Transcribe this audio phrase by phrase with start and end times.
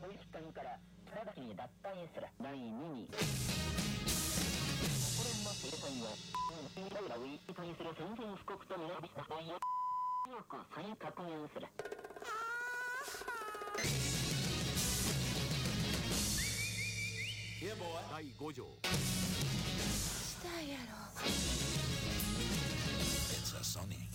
[0.00, 0.80] 保疾患から
[1.12, 2.26] 直ちに脱退する。
[2.40, 3.04] 第2に。
[3.04, 3.20] 国
[5.28, 6.16] 連の制裁を
[6.72, 9.60] 未来を一体する宣言布告とみなびした場合を
[10.24, 11.68] 強く再確認する。
[18.10, 18.64] 第5条。
[18.64, 20.96] したいやろ。
[23.30, 24.08] It's a Sony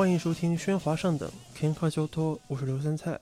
[0.00, 3.20] 欢迎收听《喧哗上等》，Ken 卡交托，我是刘三菜。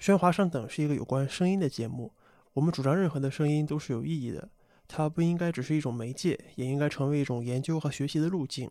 [0.00, 2.12] 喧哗上等是一个有关声音的节目，
[2.52, 4.48] 我们主张任何的声音都是有意义的，
[4.86, 8.70] 它不应该只是一种媒介，也应该成为一种研究和学习的路径。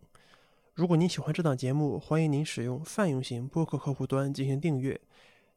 [0.75, 4.97] 如果您喜欢这档节目，欢迎您使用泛用型播客客户端进行订阅。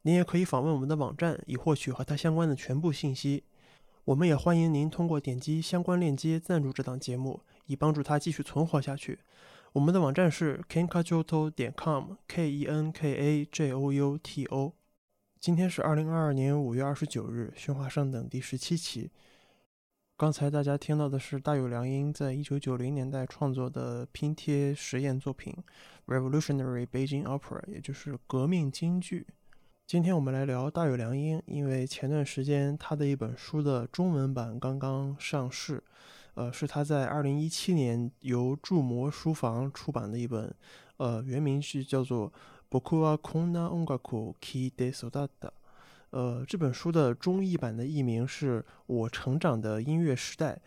[0.01, 3.45] 您也可以访问我们的网站，以获取和它相关的全部信息。
[4.03, 9.19] 我们也欢迎您通过点击相关链接赞助这档节目，以帮助它继续存活下去。
[9.73, 14.73] 我们的网站是 kenkajoto 点 com，k e n k a j o u t o。
[15.39, 19.11] 今天是二零二二年五月二十九日，喧哗上等第十七期。
[20.17, 25.55] 刚才大家听到的是大有良英在一九九零年代创作的拼贴实验作品
[26.11, 29.27] 《Revolutionary Beijing Opera》，也就是革命京剧。
[29.85, 35.83] 今天我们来聊大有良英，因为前段时间他的一本书的中文版刚刚上市。
[36.33, 40.53] 呃，是他在二零一七年由铸模书房出版的一本，
[40.97, 42.31] 呃，原名是叫做
[42.69, 45.27] 《Boku wa Konna Ongaku Ki de Sodata》。
[46.11, 50.59] 呃，这本书的中译版的译名是我成长的音乐时代。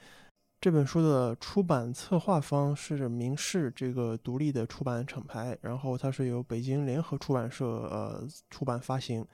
[0.60, 9.26] 这本书的出版策划方是明世这个独立的出版厂牌，然后它是由北京联合出版社呃出版发行。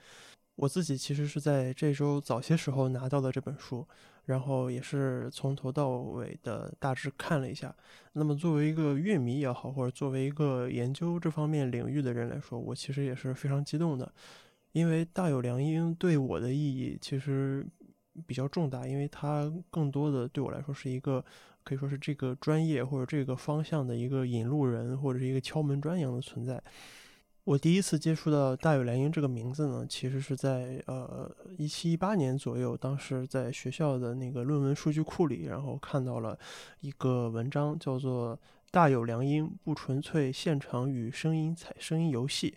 [0.55, 3.87] 我自己其实是在这周早些时候拿到的这本书，
[4.29, 7.75] 然后也是从头到尾的大致看了一下。
[8.13, 14.13] 那么作为一个乐迷也好，或者作为一个研究这方面领域的人来说，我其实也是非常激动的，
[14.71, 17.65] 因为大有良英对我的意义其实
[18.27, 21.25] 比较重大，因为它更多的对我来说是一个
[21.63, 26.61] 可以说是这个专业或者这个方向的一个引路人，或者是一个敲门砖一样的存在。
[27.49, 36.37] 我第一次接触到大有良音这个名字呢，其实是在呃一七一八年左右，当时在学校的那个论文数据库里，然后看到了
[36.81, 38.37] 一个文章，叫做
[38.69, 42.51] 《大有良音不纯粹现场与声音采声音游戏》，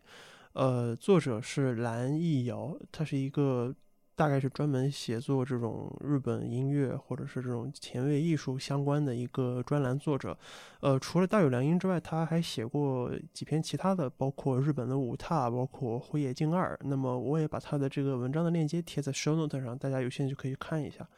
[0.53, 3.75] 呃，作者是蓝艺瑶，他是一个。
[4.14, 10.37] 大概是专门写作这种日本音乐或者是这种前卫艺术相关的一个专栏作者，
[10.81, 16.79] 呃，除了大有良音之外，他还写过几篇其他的，包括日本的舞踏，包括辉夜静二。
[16.85, 21.08] 那么我也把他的这个文章的链接贴在 show note 上，大家有兴趣可以看一下。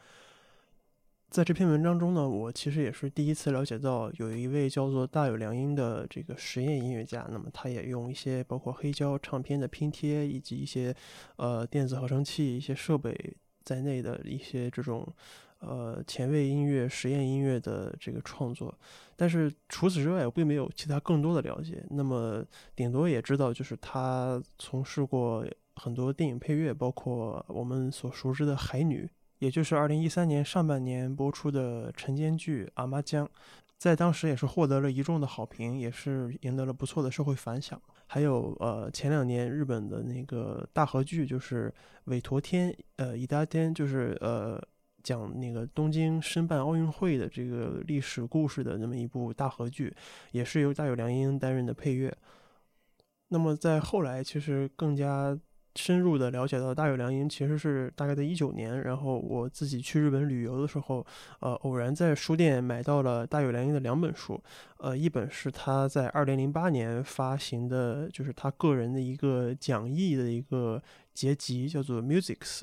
[1.35, 7.27] 在这篇文章中呢，我其实也是第一次了解到有一位叫做大有良英的这个实验音乐家。
[7.29, 10.95] 那么他也用一些包括黑胶唱片的拼贴以及一些
[11.35, 13.13] 呃电子合成器一些设备
[13.65, 15.05] 在内的一些这种
[15.59, 18.73] 呃前卫音乐、实验音乐的这个创作。
[19.17, 21.83] 但是除此之外，我并没有其他更多的了解。
[21.89, 22.45] 那么
[22.77, 25.45] 顶多也知道，就是他从事过
[25.75, 29.03] 很多电影配乐，包括我们所熟知的《海女》，
[29.39, 33.25] 也就是二零一三年上半年播出的晨间剧《阿妈江》，
[33.77, 37.81] 在当时也是获得了一众的好评，也是赢得了不错的社会反响。
[38.07, 41.73] 还有呃，前两年日本的那个大合剧，就是
[42.05, 44.61] 韦陀天，呃，伊达天，就是呃。
[45.05, 49.95] 讲那个东京申办奥运会的这个历史故事的那么一部大合剧，
[50.31, 52.11] 也是由大友良英担任的配乐。
[53.27, 55.39] 那么在后来，其实更加
[55.75, 61.05] 深入的了解到大友良英，其实是大概在一九年，然后我自己去日本旅游的时候，
[61.39, 64.41] 呃，偶然在书店买到了大友良英的两本书，
[64.77, 70.81] 呃，一本是他在二零零八年发行的，就是他个人的一个讲义的一个。
[71.15, 72.59] 结集叫做《Musics》，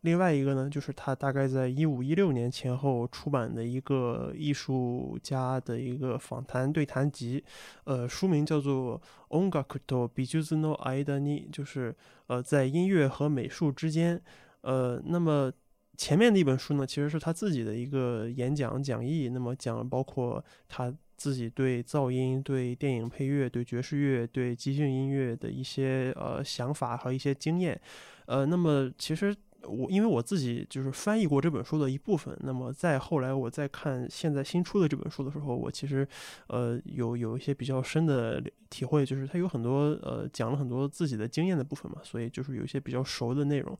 [0.00, 7.42] 另外一个呢，就是他大概在一五一六年前后出版的一个艺术家的一个访谈对谈集，
[7.84, 9.00] 呃，书名叫做
[9.30, 11.94] 《Ongaku to Bijuzno Aida ni》，就是
[12.26, 14.20] 呃，在音乐和美术之间。
[14.62, 15.52] 呃，那么
[15.96, 20.92] 前面的一本书呢，其实是他自己的一个演讲讲义，那么讲包括他。
[21.16, 27.80] 自己对噪音、对电影配乐、对爵士乐、对即兴音乐的一些呃想法和一些经验，
[28.26, 36.06] 呃，那么其实我因为我自己就是翻译过这本书的一部分，那么再后来我在看现在新出的这本书的时候，我其实
[36.48, 43.78] 呃有有一些比较深的体会，就是它有很多呃讲了很多自己的经验的部分嘛，所以就是有一些比较熟的内容。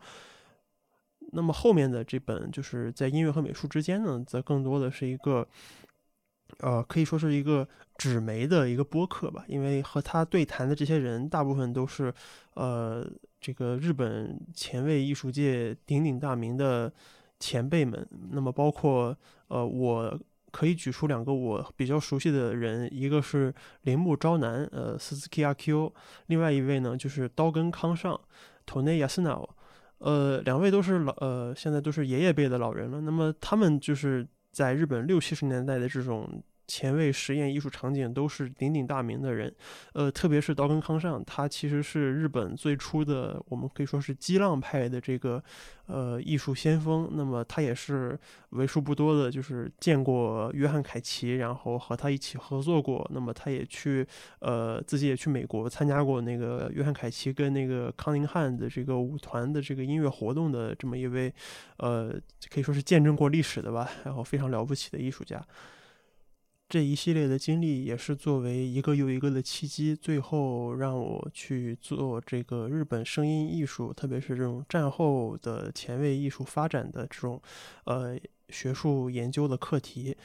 [1.33, 5.49] 那么后面的这本就是在音乐和美术之间呢，则更多的是一个。
[6.59, 7.67] 呃，可以说是一个
[7.97, 12.13] 纸媒的一个播客吧，因为和他对谈的这些人，大部分都是
[12.55, 13.05] 呃
[13.41, 16.93] 这个日本前卫艺术界鼎鼎大名的
[17.41, 18.07] 前辈们。
[18.31, 19.17] 那么包括
[19.49, 20.19] 呃，我
[20.51, 23.53] 可以举出两个我比较熟悉的人，一个是
[23.83, 25.93] 铃木昭男，呃，斯斯基阿 Q，
[26.27, 28.21] 另外一位呢就是刀根康上
[28.67, 29.49] ，Tone Yasuno，
[29.99, 33.01] 呃，两位都是老呃现在都是爷爷辈的老人了。
[33.01, 36.43] 那么他们就是在日本六七十年代的这种。
[36.67, 39.53] 前卫实验艺术场景都是鼎鼎大名的人，
[39.93, 45.43] 呃，特别是刀根康上，他其实是日本最初的，我们可以说是激浪派的这个
[45.87, 47.11] 呃艺术先锋。
[47.13, 48.19] 那么他也是
[48.51, 53.07] 为数不多的，就是见过约翰凯奇，然后和他一起合作过。
[53.13, 54.07] 那么他也去
[54.39, 61.33] 呃自己也去美国参加过那个约翰凯奇跟那个康宁汉的这个舞团的这个音乐活动的这么一位，
[61.79, 62.15] 呃，
[62.51, 65.45] 可以说是见证过历史的吧，然后非常了不起的艺术家。
[66.73, 77.39] 这一系列的经历也是作为一个又一个的契机，最后让我去做这个日本声音艺术，特别是这种战后的前卫艺术发展的这种，
[77.85, 80.17] 呃，学术研究的课题。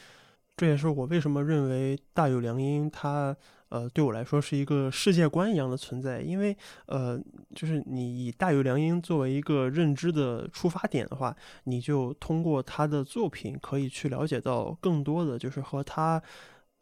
[0.55, 3.35] 这也是我为什么认为大有良音，它。
[3.69, 6.56] 呃，对我来说是一个世界观一样的存在，因为
[6.86, 7.19] 呃，
[7.56, 11.36] 就是你以大有良音作为一个认知的出发点的话，
[11.66, 16.22] 你就通过他的作品可以去了解到更多的，就是和他。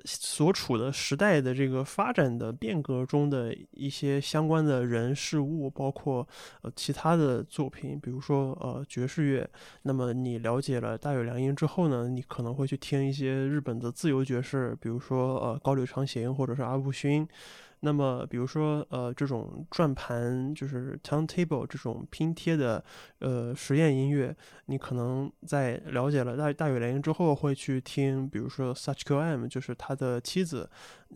[0.03, 6.27] 所处的时代的这个发展的变革中的一些相关的人事物，包括
[6.61, 9.49] 呃其他的作品，比如说呃爵士乐。
[9.83, 17.27] 那么你了解了大有良音之后呢，你可能会去听一些日本的自由爵士，比如说呃高柳长行或者是阿部勋。
[17.81, 22.83] 那么，比如说，呃，这种转盘就是 turntable 这种拼贴的，
[23.19, 30.69] 呃，实验音乐，你可能在了解了大大有良音之后，会去听，比如说 Such Q M，就是他的妻子，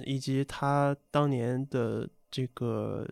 [0.05, 3.07] 以及他当年的这个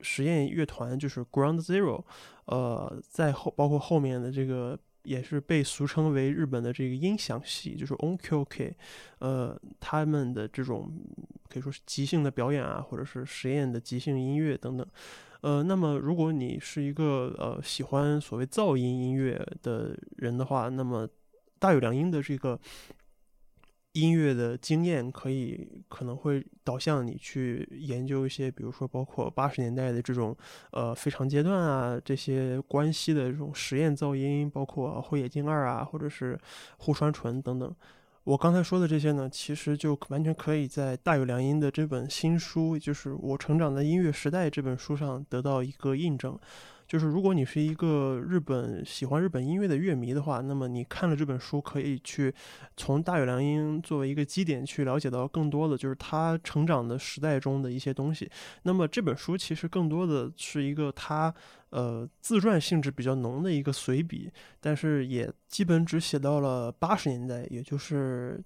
[0.00, 2.04] 实验乐团，就是 Ground Zero，
[2.46, 4.78] 呃，在后包括后面的这个。
[5.08, 8.74] 也是被俗称为日本的这个音响系，就是 ONKOK，
[9.20, 10.92] 呃，他们的这种
[11.48, 14.86] 可以说是即兴的表演啊，或者是实验的即兴音乐等等，
[15.40, 21.08] 呃，那么如果你是一个呃喜欢所谓噪音音乐的人的话，那么
[21.58, 22.60] 大有良音的这个。
[23.92, 30.36] 音乐的经验可以可能会导向你去研究一些，比如说包括八十年代的这种
[30.72, 36.38] 呃非常阶段啊这些关系的这种实验噪音，包括灰野静二啊，或者是
[36.76, 37.74] 户川纯等等。
[38.24, 46.38] 我刚才说的这些呢，其实就完全可以在大有良音的这本新书，就是《我成长的音乐时代》这本书上得到一个印证。
[46.88, 52.34] 就是如果你是一个日本喜欢日本音乐的乐迷的话，那么你看了这本书，可以去
[52.78, 58.28] 从大友良英作为一个基点去了解到更多的就是他成长的时代中的一些东西。
[58.62, 61.32] 那么这本书其实更多的是一个他
[61.68, 68.42] 呃自传性质比较浓的一个随笔，但是也基本只写到了八十年代，也就是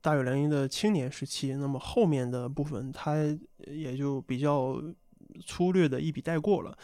[0.00, 1.54] 大友良英的青年时期。
[1.54, 3.14] 那么后面的部分，他
[3.68, 4.82] 也就比较
[5.46, 6.76] 粗略的一笔带过了。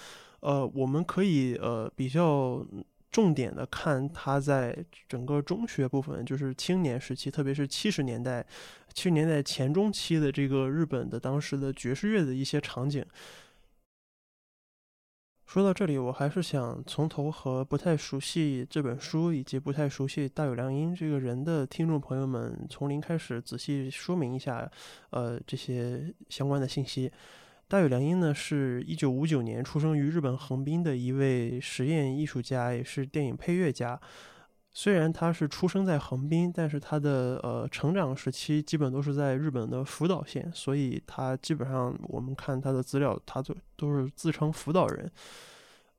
[0.44, 2.62] 呃，我们可以呃比较
[3.10, 4.76] 重点的看他在
[5.08, 8.44] 整个中学部分，就是青年时期，特别是七十年代、
[8.92, 13.02] 七十年代前中期的这个日本的当时的爵士乐的一些场景。
[15.46, 24.70] 说到这里，我还是想从头和不太熟悉这本书以及不太熟悉大友良英这个人的听众朋友们，从零开始仔细说明一下，
[25.10, 27.10] 呃，这些相关的信息。
[27.74, 34.00] 大友良英呢，是一九五九年出生于日本横滨的一位实验艺术家，也是电影配乐家。
[34.70, 45.10] 虽然他是出生在横滨，但是他的呃成长时期基本都是在日本的福岛县，所以他基本上我们看他的资料，他都都是自称福岛人。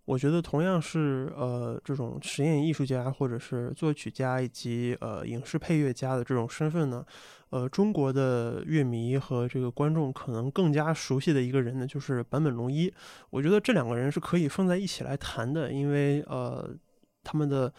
[0.06, 7.06] 我觉得同样是呃这种实验艺术家或者是作曲家以及呃影视配乐家的这种身份呢。
[7.52, 12.92] 呃，中国的乐迷和这个观众可能更加熟悉的一个人呢，就是坂本龙一。
[13.30, 16.76] 我觉得这两个人是可以放在一起来谈的，因为呃，
[17.24, 17.72] 他们的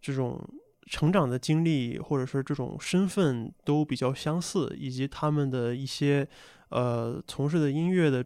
[0.00, 0.38] 这种
[0.86, 6.28] 成长的经历或者是这种身份都比较相似，以及他们的一些
[6.68, 8.22] 呃从事的音乐的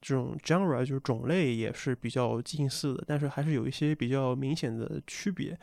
[0.00, 5.58] 这种 genre 就是种类也是比较近似的，但是还是有一些比较明显的区别。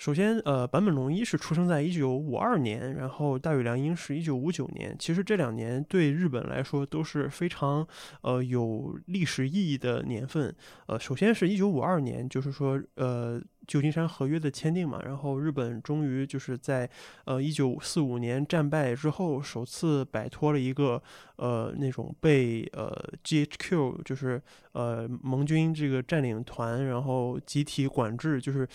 [0.00, 4.96] 首先，呃，坂本龙一是出生在一九五二年，然后大宇良英是一九五九年。
[4.98, 7.86] 其实这两年对日本来说都是非常
[8.22, 10.56] 呃有历史意义的年份。
[10.86, 16.88] 呃，首先是一九五二年，就是说呃旧金山合约的签订嘛，然后日本终于就是在
[17.26, 21.02] 呃一九四五年战败之后，首次摆脱了一个
[21.36, 22.90] 呃那种被呃
[23.22, 24.40] GHQ 就是
[24.72, 28.66] 呃盟军这个占领团然后集体管制，就是。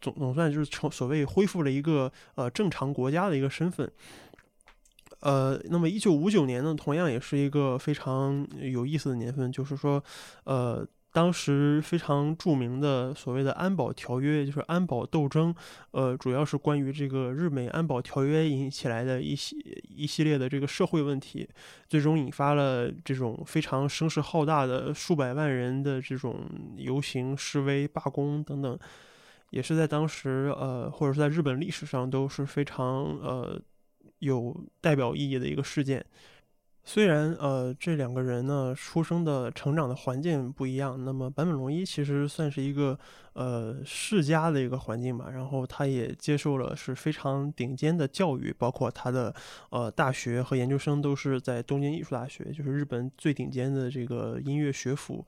[0.00, 3.90] 总总算就是成所谓恢复了一个呃正常国家的一个身份，
[5.20, 10.02] 呃，那么一九五九年呢，同样也是一个非常有意思的年份，就是说，
[10.44, 15.54] 呃，当时非常著名的所谓的安保条约，就是安保斗争，
[15.92, 19.56] 呃，主要是关于这个日美安保条约引起来的一系
[19.88, 21.48] 一系列的这个社会问题，
[21.88, 26.40] 最终引发了这种非常声势浩大的数百万人的这种
[26.76, 28.78] 游行、示威、罢工等等。
[29.56, 33.58] 也是在当时，呃，或者是在日本历史上都是非常呃
[34.18, 36.04] 有代表意义的一个事件。
[36.88, 42.96] 虽然呃这两个人呢出生的成长的环境不一样，那么坂本龙一其实算是一个
[43.32, 45.30] 呃世家的一个环境吧。
[45.32, 49.34] 然后他也接受了是非常顶尖的教育，包括他的
[49.70, 55.26] 呃大学和研究生都是在东京艺术大学，就是日本最顶尖的这个音乐学府。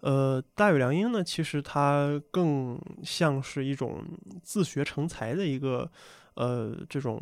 [0.00, 4.04] 呃，大宇良英呢，其实他更像是一种
[4.42, 5.90] 自学成才的一个
[6.38, 7.20] 呃这种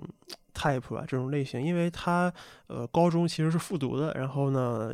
[0.54, 2.32] type 吧，这种类型，因为他
[2.68, 4.92] 呃高中其实是复读的，然后呢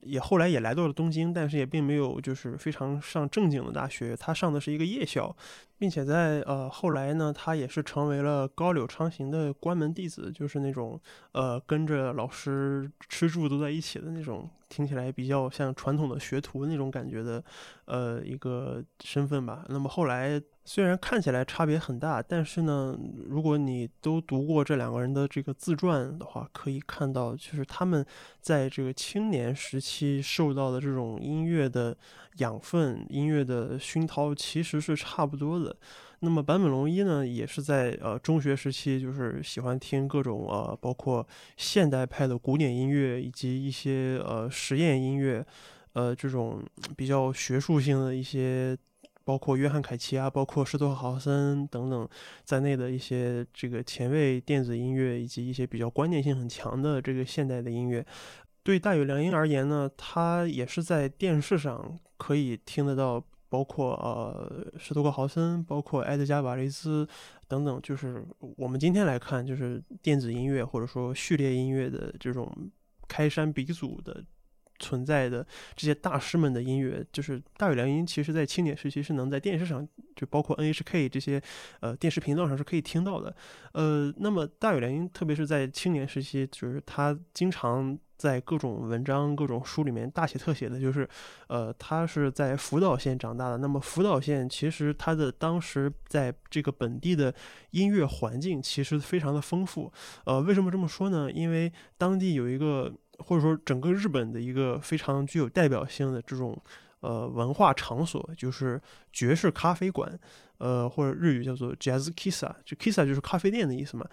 [0.00, 5.34] 也后来也来到了东京，但是也并没有就是非常上正经的大学，他上的是一个夜校，
[5.78, 11.00] 并且在呃后来呢，他也是成为了高柳昌行的关门弟子，就是那种
[11.32, 14.48] 呃跟着老师吃住都在一起的那种。
[14.66, 17.44] 听起来比较像传统的学徒那种感觉的，
[17.84, 19.64] 呃，一个身份吧。
[19.68, 28.04] 那么后来虽然看起来差别很大，但是呢，如果你都读过这两个人的这个自传的话，可以看到，就是他们
[28.40, 31.94] 在这个青年时期受到的这种音乐的
[32.38, 35.76] 养分、音乐的熏陶，其实是差不多的。
[36.20, 41.26] 那么坂本龙一呢，也是在呃中学时期，就是喜欢听各种呃，包括
[41.58, 45.44] 现代派的古典音乐，以及一些呃实验音乐，
[45.92, 46.62] 呃这种
[46.96, 48.74] 比较学术性的一些，
[49.24, 52.08] 包括约翰凯奇啊，包括施托豪森等等
[52.44, 58.04] 在内的一些这个前卫电子音乐，以及一些比较观念性很强的这个现代的音乐。
[58.62, 63.24] 对大友良英而言呢，他也是在电视上可以听得到。
[63.50, 67.06] 包括呃，施托克豪森，包括埃德加·瓦雷斯
[67.46, 68.26] 等等，就是
[68.56, 72.52] 我们今天来看，就是电子音乐或者说序列音乐的这种
[73.06, 74.24] 开山鼻祖的
[74.78, 81.40] 存在的这些大师们的音乐，就是大友良音，其实在青年时期是能在电视上，就包括 NHK 这些
[81.80, 83.34] 呃电视频道上是可以听到的。
[83.72, 91.08] 呃，那么大友良音，特别是在青年时期，就是他经常在各种文章、各种书里面大写特写的，就是
[91.48, 93.58] 呃，他是在福岛县长大的。
[93.58, 97.34] 那么福岛县其实它的当时在这个本地的
[97.70, 99.92] 音乐环境其实非常的丰富。
[100.24, 101.30] 呃，为什么这么说呢？
[101.30, 106.60] 因为当地有一个或者说整个日本的一个非常具有代表性的这种。
[107.00, 108.80] 呃，文化场所就是
[109.12, 110.18] 爵士咖啡馆，
[110.56, 114.08] 呃，或者日语叫做 Jazz kisa，就 kisa 就是咖啡店的意思嘛。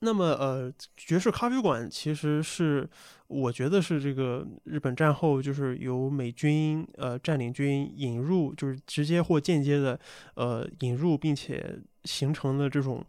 [0.00, 2.86] 那么，呃，爵士咖啡馆其实是
[3.26, 9.98] 我觉得是这个日本战后就是由美军呃占领军引入，就是直接或间接的
[10.34, 13.02] 呃引入，并且形成的这种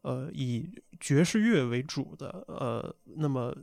[0.00, 3.54] 呃以爵士乐为主的呃，那么。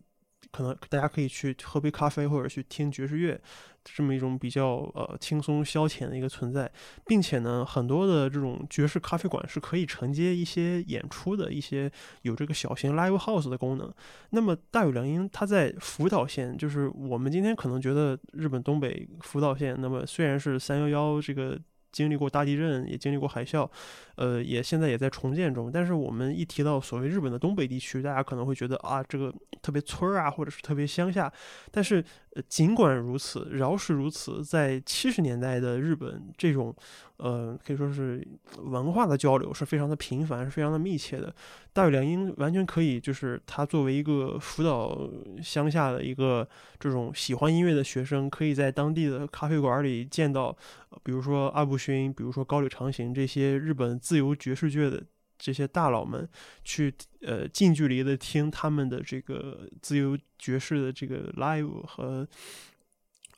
[0.51, 3.39] 可能大家可以去喝杯咖啡，或者去听爵士乐，
[3.83, 6.71] 这么一种比较呃轻松消遣的一个存在，
[7.05, 11.91] 并且呢，很多的这种爵士咖啡馆是可以承接一些演出的一些
[12.23, 13.93] 有这个小型 live house 的功能。
[14.31, 21.59] 那么大有良音，它在福岛县，就是我们今天可能觉得日本东北福岛县，那么虽然是三幺幺这个。
[21.91, 23.69] 经历过大地震，也经历过海啸，
[24.15, 25.71] 呃，也现在也在重建中。
[25.71, 31.31] 但是我们一提到所谓日本的东北地区，大家可能会觉得啊，这个特别村儿啊，或者是特别乡下。
[31.71, 32.03] 但是，
[32.47, 36.75] 尽管如此，饶是如此，在七十年代的日本，这种。
[37.17, 38.25] 呃，可以说是
[38.63, 41.35] 文化的交流是非常的频繁，是非常的密切的。
[41.73, 44.97] 大有良英完全可以，就是他作为一个福岛
[45.43, 46.47] 乡下的一个
[46.79, 50.55] 这种喜欢音乐的学生，可以在当地的咖啡馆里见到，
[51.03, 55.03] 比如说阿部勋，比如说高柳长行这些日本自由爵士乐的
[55.39, 56.29] 这些大佬们，
[56.63, 62.27] 去呃近距离的听他们的这个自由爵士的这个 live 和。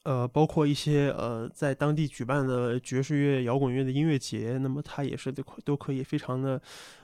[0.04, 6.60] 呃，包括一些呃，在当地举办的爵士乐、摇滚乐的音乐节，那么它也是都都可以非常的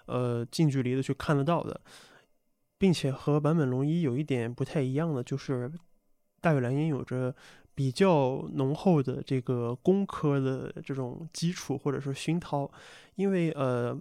[0.07, 1.79] 呃近距离的去看得到的，
[2.79, 5.71] 并且和坂本龙一有一点不太一样的，就是
[6.41, 7.35] 大有良音有着
[7.75, 12.67] 比较浓厚的这个工科的这种基础或者是熏陶，
[13.13, 13.95] 因为呃。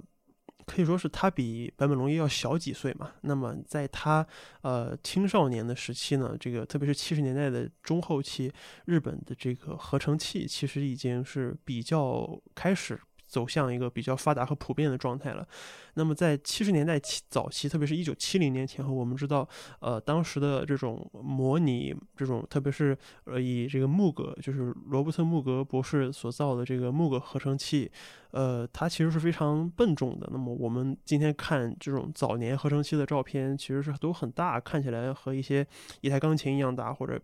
[0.66, 3.12] 可以说是他比坂本龙一要小几岁嘛。
[3.23, 4.26] 那么在他
[4.62, 8.52] 呃青少年的时期呢，这个特别是七十年代的中后期，
[8.85, 13.00] 日本的这个合成器其实已经是比较开始。
[13.26, 15.46] 走向一个比较发达和普遍的状态了。
[15.94, 19.48] 那么在七十年代期早期，特别是一九七零年前后，我们知道，
[19.81, 27.90] 呃，当时的这种模拟，这种特别是呃以这个穆格，就是罗伯特穆格博士所造的这个穆格合成器，
[28.33, 30.29] 呃，它其实是非常笨重的。
[30.31, 35.66] 那么我们今天看这种早年合成器的照片，其实是都很大，看起来和一些
[36.03, 37.18] 一台钢琴一样大，或者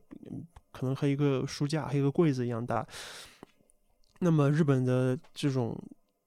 [0.73, 2.87] 可能和一个书架、和一个柜子一样大。
[4.23, 5.77] 那么日本的这种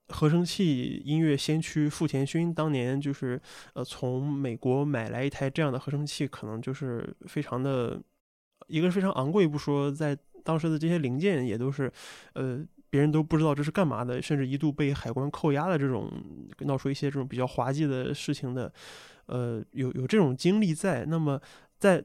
[0.09, 3.41] 合成器音乐先驱富田勋当年就是
[3.73, 7.99] 呃从美国买来一台这样的合成器，可能就是非常的
[8.67, 11.89] 一个非常昂贵不说，在当时的这些零件也都是
[12.33, 16.11] 呃别人都不知道这是干嘛的，甚至一度被海关扣押的这种
[16.59, 18.71] 闹出一些这种比较滑稽的事情的，
[19.27, 21.41] 呃有有这种经历在，那么
[21.79, 22.03] 在。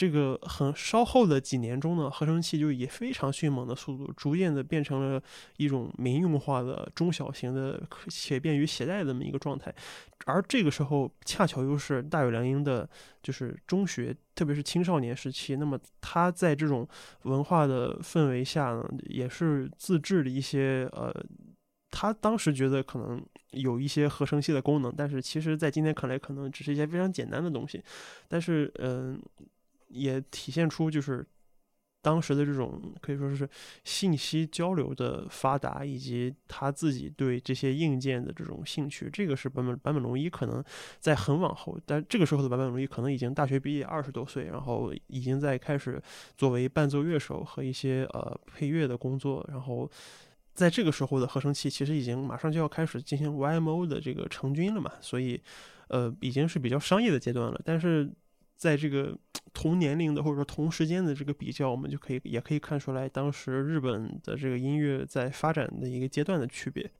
[0.00, 5.22] 这个很稍后的几年中呢，合成器就以非常迅猛的速度，逐渐的变成了
[5.58, 9.70] 一种民用化的中小型的且便于携带的这么一个状态。
[10.24, 12.88] 而这个时候，恰巧又是大有良英的，
[13.22, 15.56] 就是中学，特别是青少年时期。
[15.56, 16.88] 那么他在这种
[17.24, 21.14] 文化的氛围下呢，也是自制的一些呃，
[21.90, 27.84] 他当时觉得可能有一些合成器的功能，但是其实在今天看来，可能只是一些非常简单的东西。
[28.28, 29.20] 但是，嗯。
[29.90, 31.26] 也体现出就是
[32.02, 33.46] 当时的这种可以说是
[33.84, 39.10] 信息交流的发达，以及他自己对这些硬件的这种兴趣。
[39.12, 40.64] 这个是版本版本龙一可能
[40.98, 46.02] 在很往后，但这个时候的版本龙一可能已经大学毕业二十多岁，然后已经在开始
[46.38, 49.46] 作为伴奏乐手和一些呃配乐的工作。
[49.50, 49.90] 然后
[50.54, 55.38] 在这个时候的合成器其实已经马上就要开始进行 YMO 的这个成军了嘛，所以
[55.88, 57.60] 呃已经是比较商业的阶段了。
[57.62, 58.10] 但是
[58.60, 59.16] 在这个
[59.54, 66.90] 同年龄的或者说同时间的这个比较，我们就可以也可以看出来，当时日本的这个音乐在发展的一个阶段的区别。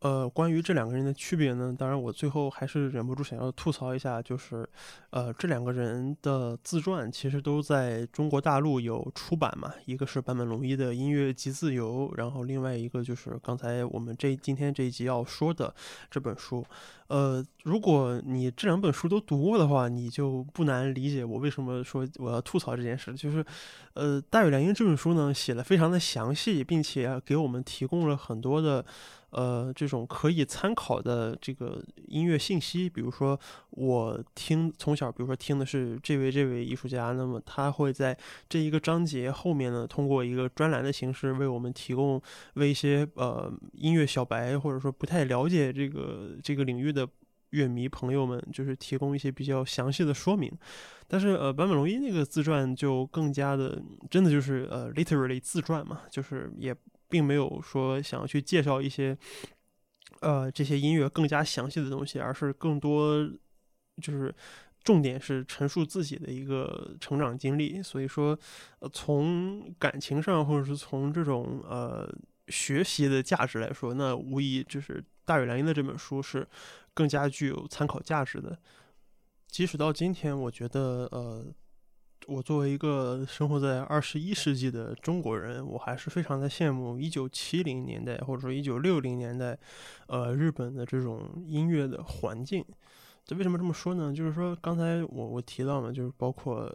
[0.00, 4.66] 呃，关于这两个人的区别呢，当然我最后还是忍不住想要吐槽一下，就是，
[5.10, 15.74] 呃，这两个人的自传其实都在中国大陆有出版嘛，一个是坂本龙一的《音乐即自由》，然后另外一个就是刚才我们这今天这一集要说的
[16.10, 16.64] 这本书。
[17.08, 23.44] 呃，如果你这两本书都读过的话，你就不难理解我为什么说我要吐槽这件事，就是，
[23.92, 28.82] 呃，大有良英这本书呢写的非常的详细，并且给我们提供了很多的。
[29.30, 33.38] 呃这种可以参考的这个音乐信息，比如说
[33.70, 38.16] 我听从小，比如说听的是这位这位艺术家，那么他会在
[38.48, 42.20] 这一个章节后面呢，通过一个专栏的形式为我们提供
[42.54, 47.08] 为一些呃音乐小白或者说不太了解这个这个领域的。
[47.50, 50.48] 乐迷朋友们，就是提供一些比较详细的说明，
[51.08, 56.72] 但是呃，坂本龙一那个自传就更加的，真的就是呃，literally 自传嘛，就是也
[57.10, 59.14] 并没有说想要去介绍一些
[60.20, 63.28] 呃这些音乐更加详细的东西，而是更多
[64.00, 64.34] 就是
[64.82, 68.38] 重点是陈述自己的一个成长经历，所以说
[68.78, 72.08] 呃，从感情上或者是从这种呃
[72.48, 76.48] 学习的价值来说，那无疑就是大野良音的这本书是。
[76.92, 78.58] 更加具有参考价值的，
[79.46, 81.46] 即使到今天，我觉得，呃，
[82.26, 89.58] 我作为一个生活在二十一世纪的中国人，我还是非常的羡慕一九七零年代或者说一九六零年代，
[90.06, 92.64] 呃，日本的这种音乐的环境。
[93.24, 94.12] 这为什么这么说呢？
[94.12, 96.70] 就是说，刚才我我提到嘛，就是包括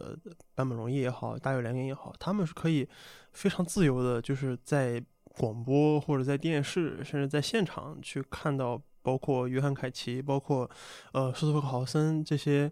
[0.56, 2.88] 坂本龙一也好，大友良音也好，他们是可以
[3.32, 5.04] 非常自由的，就是在
[5.38, 8.82] 广播或者在电视，甚至在现场去看到。
[9.06, 10.68] 包括约翰凯奇，包括
[11.12, 12.72] 呃斯托克豪森这些，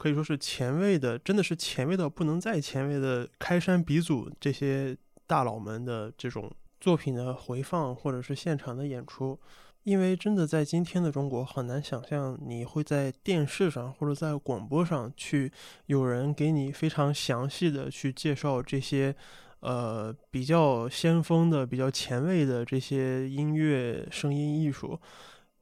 [0.00, 9.38] 可以说是前卫的，真的是前卫到不能再前卫的开山鼻祖这些大佬们的这种作品的回放或者是现场的演出，
[9.82, 15.52] 因为真的在今天的中国很难想象你会在电视上或者在广播上去
[15.84, 19.14] 有人给你非常详细的去介绍这些
[19.60, 24.98] 呃比较先锋的、比较前卫的这些音乐声音艺术。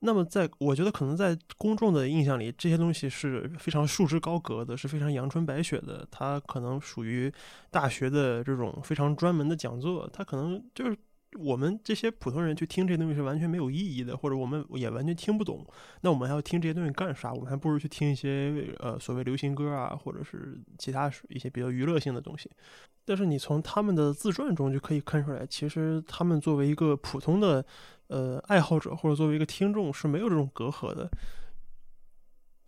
[0.00, 6.06] 那么，在我觉得可能在公众的印象里，这些东西是非常束之高阁的，是非常阳春白雪的。
[6.10, 7.32] 它可能属于
[7.70, 10.96] 大学的这种非常专门的讲座，它可能就是
[11.38, 15.64] 我们这些普通人去听这些东西是完全没有意义的，或者我们也完全听不懂。
[16.00, 17.32] 那我们还要听这些东西干啥？
[17.32, 22.50] 我们还不如去听一些呃所谓流行歌啊，或者是其他一些比较娱乐性的东西。
[23.04, 27.64] 但是你从他们的自传中就可以看出来，其实他们作为一个普通的。
[28.08, 31.10] 呃，爱好者或者作为一个听众是没有这种隔阂的，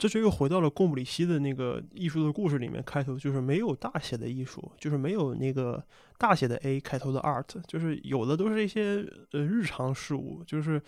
[0.00, 5.84] 这就又回到了贡布里希的那个艺术的故事里面，开头就是没有大写的艺术，就是没有那个
[6.16, 10.82] 大写的 A 开头的 art，就是有的都是一些呃日常事物，就是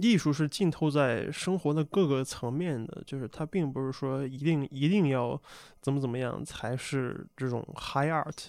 [0.00, 5.38] 艺术是浸透在生活的各个层面的，就是它并不是说一定一定要
[5.82, 8.46] 怎么怎么样才是这种 high art。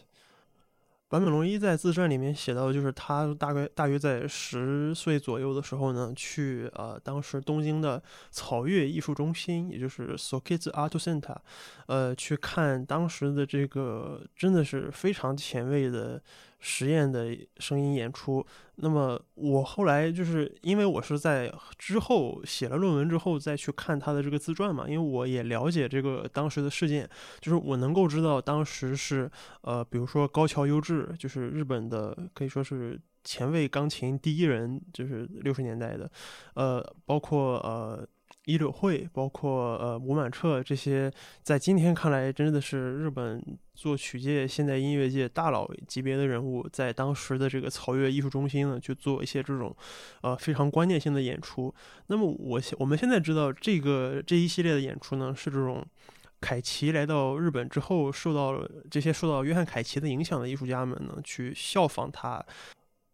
[1.11, 11.35] 坂本龙一在自传里面写到，就是他大概大约在十岁左右的时候呢，去呃当时东京的草月艺术中心，也就是 Sokiz Art Center，
[11.87, 16.23] 呃去看当时的这个真的是非常前卫的。
[16.63, 18.45] 实验的声音演出，
[18.75, 29.29] 那么我后来就是因为我是在之后写了论文之后再去看他的这个自传嘛，因为我也了解这个当时的事件，就是我能够知道当时是
[29.61, 36.09] 呃，比如说高桥优质，就是日本的可以说是前卫钢琴第一人，就是六十年代的，
[36.53, 38.07] 呃，包括呃。
[38.45, 41.11] 伊柳会，包括呃吴满彻这些，
[41.43, 43.39] 在今天看来真的是日本
[43.75, 49.75] 作曲界、现代音乐界大佬级别的人物，在当时的这个草月艺术中心呢，去做一些这种
[50.21, 51.73] 呃非常关键性的演出。
[52.07, 55.85] 那么我现我们现在知道，这个这一系列的演出呢，是这种
[56.39, 62.43] 凯奇来到日本之后，受到这些受到约翰凯奇的影响的艺术家们呢，去效仿他。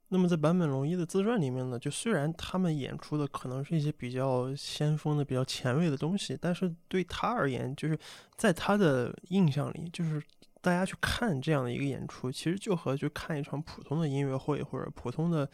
[0.10, 8.00] 那么在坂本龙一的自传里面呢，就虽然他们演出的可能是一些比较先锋的、比较前卫的东西，但是对他而言，就是
[8.38, 10.24] 在他的印象里，就是
[10.62, 15.50] 大家去看这样的一个演出，其实就和去看一场普通的音乐会或者普通的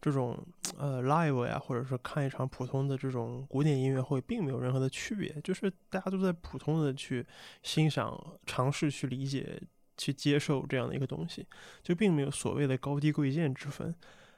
[0.00, 0.38] 这种
[0.78, 7.26] 呃 live 呀，或者是看一场普通的这种古典音乐会，并没有任何的区别，就是大家都在普通的去
[7.62, 9.60] 欣赏、尝试去理解。
[9.98, 11.46] 去接受这样的一个东西，
[11.82, 13.94] 就并没有所谓的高低贵贱之分。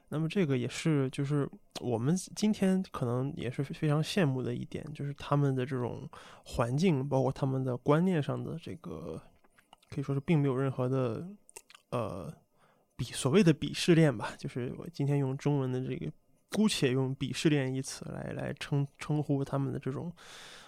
[0.09, 1.49] 那么这个也是，就是
[1.81, 6.11] 我们今天可能也是非常羡慕的一点，就是他们的这种
[6.45, 9.23] 环境，包括他们的观念上的这个，
[9.89, 11.29] 可以说是并没有任何的
[11.91, 12.29] 呃
[12.97, 14.35] 鄙所谓的鄙视链吧。
[14.37, 16.11] 就是我今天用中文的这个，
[16.51, 20.13] 姑且用鄙视链一词来来称称呼他们的这种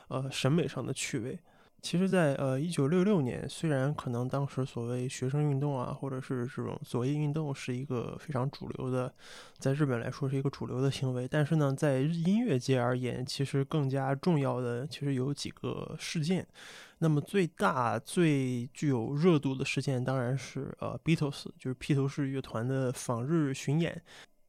[0.07, 1.37] 呃审美上的趣味。
[1.83, 9.13] 其实，在呃一九六六年，虽然可能当时所谓学生运动啊，或者是这种左翼运动是一个非常主流的，
[9.59, 16.47] 在日本来说是一个主流的行为，但是呢，在音乐界而言，其实更加重要的其实有几个事件。
[16.99, 24.01] 那么最大、最具有热度的事件，当然是呃 Beatles，就是披头士乐团的访日巡演。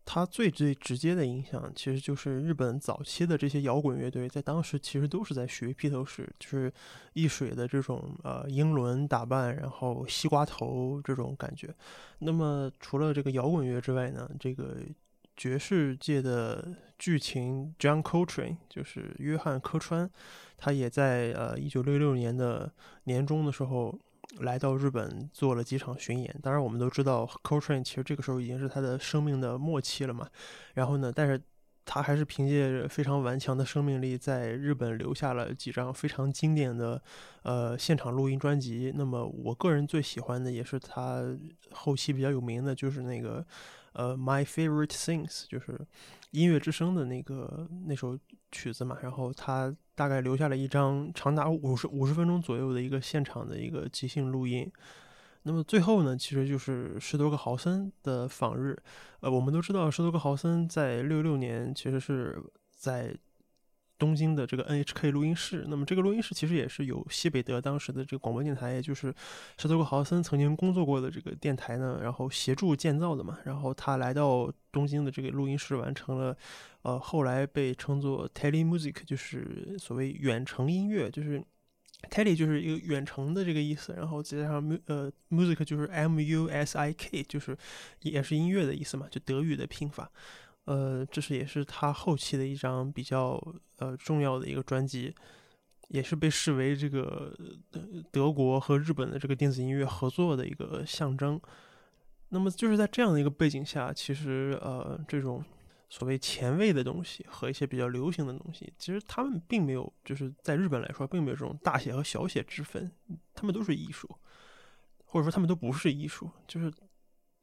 [0.05, 6.71] 它最最直接的影响，其实就是日本早期的这些摇滚乐队，在当时其实都是在学披头士，就是
[7.13, 11.73] 一水的这种呃英伦打扮，然后西瓜头这种感觉。
[12.19, 14.77] 那么除了这个摇滚乐之外呢，这个
[15.37, 20.09] 爵士界的巨琴 John Coltrane，就是约翰科川，
[20.57, 22.71] 他也在呃一九六六年的
[23.05, 23.97] 年中的时候。
[24.39, 30.27] 来到日本做了几场巡演，当然我们都知道 Coltrane 其实这个时候已经是他的生命的末期了嘛。
[30.73, 31.39] 然后呢，但是
[31.85, 37.01] 他还是凭借着非常顽强的生命力，在日本留下了几张非常经典的
[37.43, 38.91] 呃现场录音专辑。
[38.95, 41.21] 那么我个人最喜欢的也是他
[41.71, 43.45] 后期比较有名的，就是那个
[43.93, 45.79] 呃 My Favorite Things，就是
[46.31, 48.19] 音乐之声的那个那首
[48.51, 48.97] 曲子嘛。
[49.01, 49.75] 然后他。
[49.95, 54.67] 大概留下了一张长达五十五十分钟左右的一个现场的一个即兴录音。
[55.43, 58.75] 那么最后呢，其实就是施多克豪森的访日。
[59.19, 62.41] 呃，我们都知道施多克豪森在六六年其实是
[62.75, 63.15] 在。
[64.03, 69.15] 东京的这个 NHK 录音室，那么这个录音室其实也是有西北德当时的这个广播电台，也就是
[69.57, 73.39] 施特克豪森曾经工作过的这个电台呢，然后协助建造的嘛。
[73.45, 76.35] 然后他来到东京的这个录音室，完成了
[76.81, 81.41] 呃后来被称作 Tele Music，就是所谓远程音乐，就是
[82.09, 87.57] Tele 就是一个远程的这个意思，然后再加上呃 Music 就是 M U S I K，就是
[88.01, 90.11] 也是音乐的意思嘛，就德语的拼法。
[90.65, 93.41] 呃，这是也是他后期的一张比较
[93.79, 95.13] 呃重要的一个专辑，
[95.89, 97.35] 也是被视为这个
[98.11, 101.37] 德国和日本的这个电子音乐合作的一个象征。
[102.29, 105.43] 那么就是在这样的一个背景下，其实呃这种
[105.89, 112.89] 所谓前卫的东西和一些比较流行的东西，其实他们并没有就是在日本来说，并没有这种大写和小写之分，
[113.35, 114.09] 他们都是艺术，
[115.05, 116.71] 或者说他们都不是艺术，就是。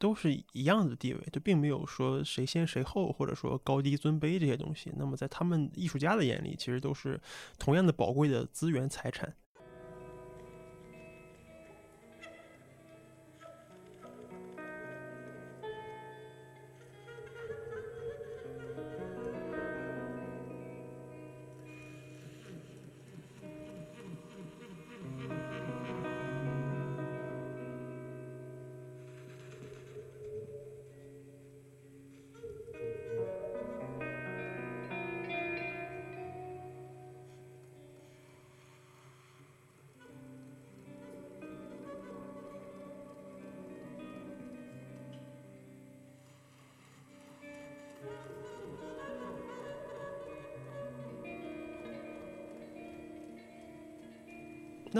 [0.00, 4.90] 都是一样的地位，就并没有说谁先谁后，或者说高低尊卑这些东西。
[4.96, 7.20] 那么在他们艺术家的眼里，其实都是
[7.58, 9.36] 同样的宝贵的资源财产。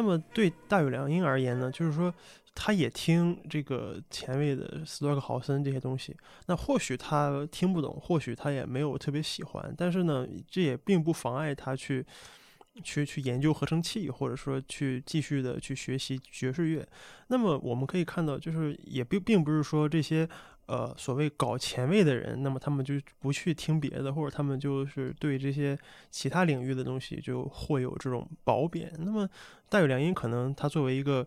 [0.01, 2.13] 那么对大有良英而言呢，就是说，
[2.55, 6.17] 他也听这个前卫的斯多克豪森这些东西。
[6.47, 12.03] 那或许他听不懂，或许他也没有特别喜欢，但是呢，这也并不妨碍他去
[12.83, 16.89] 去去研究合成器，或者说去继续的去学习爵士乐。
[17.27, 20.27] 那么我们可以看到，就是也并并不是说这些。
[20.71, 25.77] 呃，所谓搞前卫的人，那么他们就不去听别的，或者他们就是对这些
[26.13, 28.93] 其他领域的东西就会有这种褒贬。
[28.99, 29.29] 那么
[29.69, 31.27] 大有良音可能他作为一个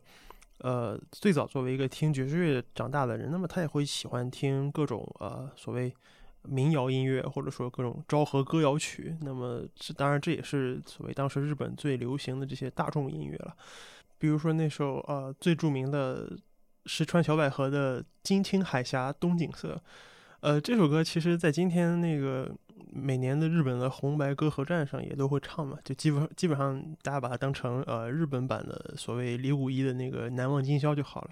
[0.59, 5.93] 呃最早作为一个听爵士乐长大的人，那么他也会喜欢听各种呃所谓
[6.43, 9.17] 民谣音乐，或者说各种昭和歌谣曲。
[9.19, 13.53] 那么这当然这也是所谓当时日本最流行的这些大众音乐了，
[14.17, 16.31] 比如说那首呃最著名的。
[16.85, 19.75] 石川小百合的《金青海峡东景色》，
[20.41, 22.51] 呃，这首歌其实，在今天那个
[22.91, 31.31] 每年的日本的红白歌合战上也都会唱嘛，就基本基本上大家把它当成呃日本版的所谓李谷一的那个《难忘今宵》就好了。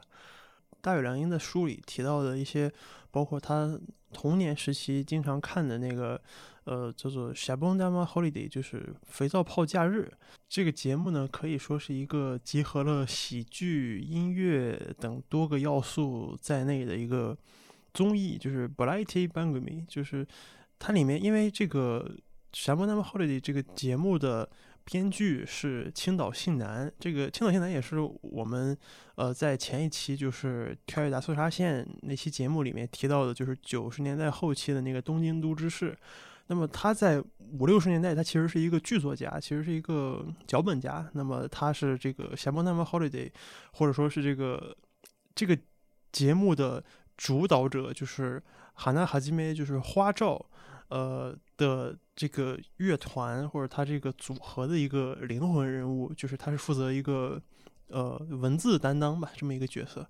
[0.82, 2.72] 大有良英的书里提到的一些，
[3.12, 3.80] 包括他
[4.12, 6.20] 童年时期经常看的那个。
[6.66, 10.12] 呃，叫做《Shabondama Holiday》，就是肥皂泡假日。
[10.48, 17.36] 这个节目呢，可以说是一个集合了喜剧、音乐等多个要素在内的一个
[17.94, 19.86] 综艺，就是 Variety Bangami。
[19.88, 20.28] 就是
[20.78, 22.16] 它里面，因为这个
[22.56, 24.48] 《Shabondama Holiday》这个节目的
[24.84, 28.78] 编剧是青岛信男，这个青岛信男也是我们
[29.16, 35.98] 呃在前一期就是《跳跃大搜查线》那期节目里面提到的，就是九十年代后期的那个东京都知事。
[36.52, 37.24] 那么他在
[37.58, 41.10] 五六十年代，他其实是一个剧作家，其实是一个脚本家。
[41.14, 43.30] 那么他是这个《夏波那么 Holiday》，
[43.72, 44.76] 或者说是这个
[45.34, 45.58] 这个
[46.12, 46.84] 节目的
[47.16, 50.46] 主导者，就是哈娜哈基梅，就是花照，
[50.90, 57.42] 呃的这个乐团或者他这个组合的一个灵魂人物，就是他是负责一个
[57.88, 60.06] 呃文字担当吧，这么一个角色。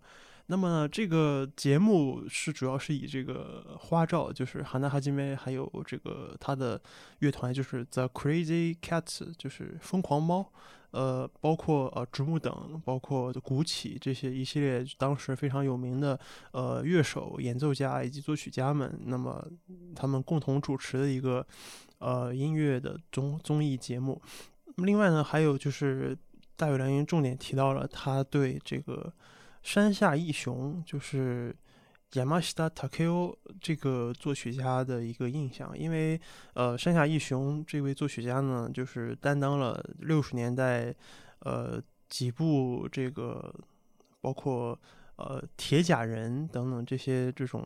[0.47, 6.81] 那么这个节目是主要是以这个花照，就是哈娜哈基梅，还有这个他的
[7.19, 10.51] 乐团，就是 The Crazy Cats，就是疯狂猫，
[10.91, 16.19] 呃，包括呃直木等，包括古起这些一系列当时非常有名的
[16.51, 19.47] 呃乐手、演奏家以及作曲家们，那么
[19.95, 21.45] 他们共同主持的一个
[21.99, 24.21] 呃音乐的综综艺节目。
[24.77, 26.17] 另外呢，还有就是
[26.57, 29.13] 大有良音重点提到了他对这个。
[29.61, 31.55] 山下义雄就是
[32.13, 36.19] 亚麻西达塔克欧这个作曲家的一个印象，因为
[36.55, 40.93] 呃，山下义雄这位作曲家呢，就是担当了六十年代
[41.39, 43.53] 呃几部这个
[44.19, 44.77] 包括
[45.15, 47.65] 呃铁甲人等等这些这种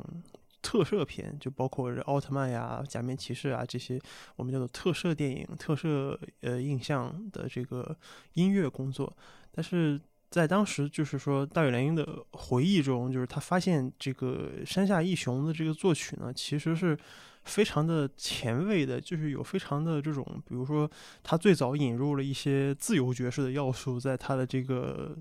[0.61, 3.99] 特摄片，就包括奥特曼呀、假面骑士啊这些
[4.35, 7.97] 我们叫做特摄电影、特摄呃印象的这个
[8.33, 9.15] 音乐工作，
[9.51, 9.99] 但是。
[10.35, 16.97] 在当时，就是说大友良英的回忆中，就是他发现这个山下义雄的这个作曲呢，其实是
[17.45, 20.91] 非常的前卫的，就是有非常的这种，比如说
[21.23, 25.17] 他最早引入了一些自由爵士的要素，在他的这个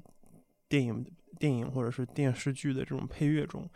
[0.69, 1.07] 电影、
[1.39, 3.71] 电影或者是电视剧的这种配乐中。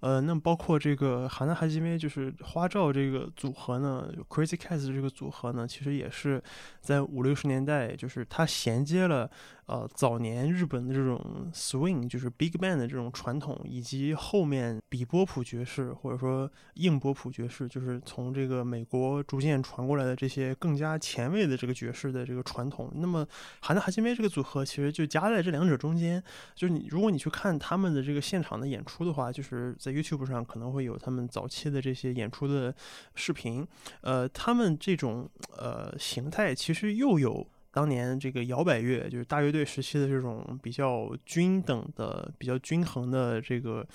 [0.00, 6.40] 呃，那包括这个哈娜哈基梅就是花照这个组合呢，Crazy Cats 这个组合呢，其实也是
[6.80, 9.28] 在五六十年代，就是它衔接了。
[9.66, 22.92] 呃，早年日本的这种 swing 就是 big band 的这种传统，以及后面比波普爵士或者说硬波普爵士，就是从这个美国逐渐传过来的这些更加前卫的这个爵士的这个传统。
[22.94, 23.26] 那么，
[23.60, 26.22] 哈纳哈基梅这个组合其实就夹在这两者中间。
[26.54, 32.72] 就是你如果你去看他们的这个现场的演出的话，就是在 YouTube 上可能会有他们早期的这些演出的
[33.16, 33.66] 视频。
[34.02, 37.44] 呃，他们这种呃形态其实又有。
[37.76, 43.86] 当年这个摇摆乐就是大乐队时期的这种比较均等的、比较均衡的这个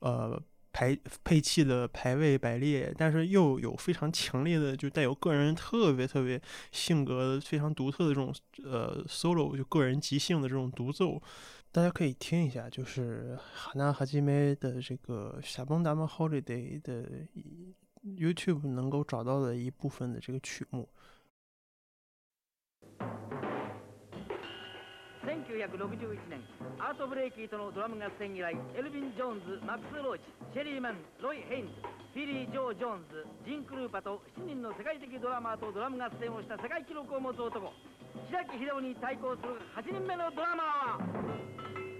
[0.00, 0.38] 呃
[0.70, 6.38] 排配器的排位排列，但是又有非常强烈的就带有个人特别特别
[6.72, 11.18] 性格非常独特的这种呃 solo 就个人即兴的这种独奏，
[11.70, 17.08] 大家可以听一下，就是哈娜哈基梅的这个《夏邦达玛 Holiday》的
[18.04, 20.86] YouTube 能够找到的一部分的这个曲目。
[25.22, 26.42] 1961年
[26.78, 31.72] アート・ブレイキーとのドラム合戦以来エルヴィン・ジョーンズマックス・ローチシェリー・マンロイ・ヘインズ
[32.12, 37.72] フィリー・ジョー・ジョーンズジン・クルーパと7人の世界的ドラマーとドラム合戦をした世界記録を持つ男
[38.28, 41.91] 白木秀夫に対抗する8人目のドラマーは？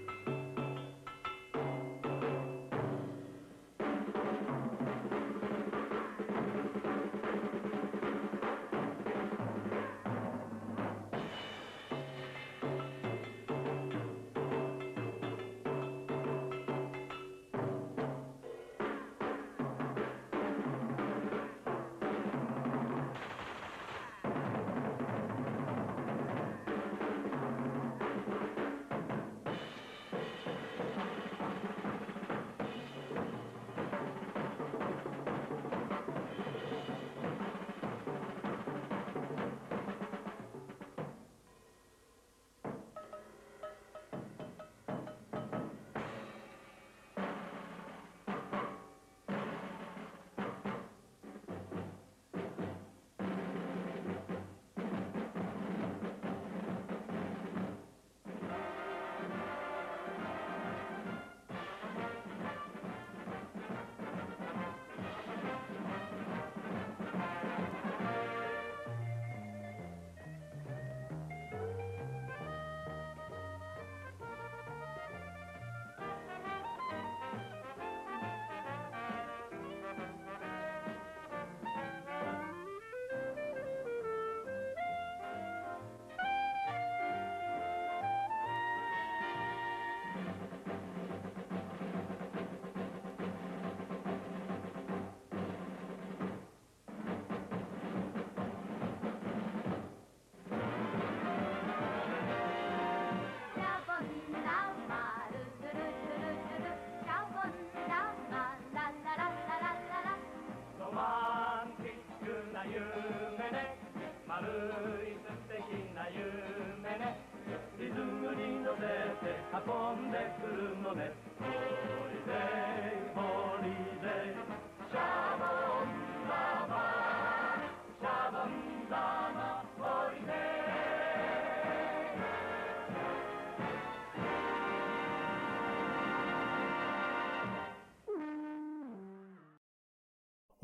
[114.43, 117.32] 古い素敵な夢ね。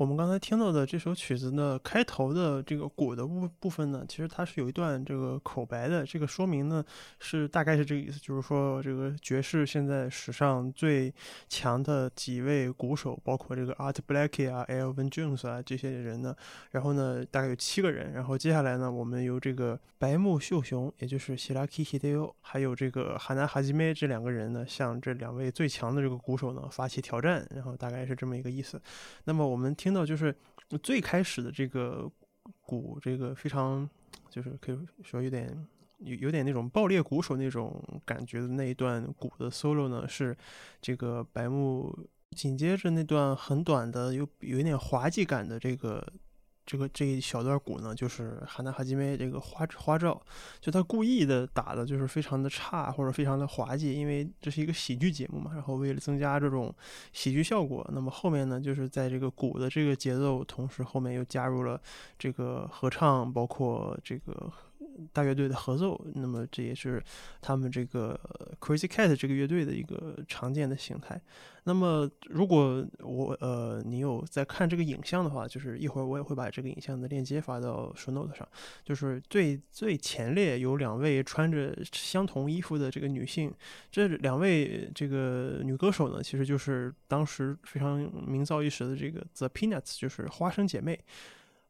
[0.00, 6.06] 我们刚才听到的这首曲子呢，开头的这个鼓的部部分呢，其实它是有一段这个口白的。
[6.06, 6.82] 这个说明呢，
[7.18, 11.12] 是大概是这个意思，就是说这个爵士现在史上最
[11.50, 16.34] 强的几位鼓手，包括这个 Art Blakey 啊、Elvin Jones 啊这些人呢，
[16.70, 18.14] 然后呢，大概有七个人。
[18.14, 27.46] 然后接下来呢，我们由这个白木秀雄，也就是希拉 k Hideo，还有这个哈南哈基梅这两个人呢，向这两位最强的这个鼓手呢发起挑战。
[27.54, 28.80] 然后大概是这么一个意思。
[29.24, 29.89] 那么我们听。
[29.90, 30.32] 听到就是
[30.84, 32.08] 最开始的这个
[32.60, 33.88] 鼓，这个非常
[34.28, 35.66] 就是可以说有点
[35.98, 40.36] 有有点那种爆裂鼓手那种感觉的那一段鼓的 solo 呢，是
[40.80, 41.92] 这个白木
[42.36, 46.06] 紧接着那段很短的有有一点滑稽感的这个。
[46.66, 50.20] 这个这一小段鼓呢，就是哈纳哈基梅这个花花照，
[50.60, 55.52] 就他故意的打的，就是非常的差或者非常的滑稽，因为这是一个喜剧节目嘛。
[55.54, 56.74] 然后为了增加这种
[57.12, 61.80] 喜剧效果，那么后面呢，就是在这个鼓的这个节奏同时，后面又加入了
[62.18, 64.50] 这个合唱，包括这个。
[65.12, 67.02] 大乐队的合奏，那么这也是
[67.40, 68.18] 他们这个
[68.60, 71.20] Crazy Cat 这个乐队的一个常见的形态。
[71.64, 78.48] 那么，如果我呃你有在看这个影像的话，就是一会儿我也会把这个影像的链接发到 Show Note 上。
[78.82, 83.52] 就是最最前列有两位穿着相同衣服的这个女性，
[83.90, 90.98] 这两位这个女歌手呢，其实就是当时非常名噪一时的这个 The Peanuts，就是花生姐妹，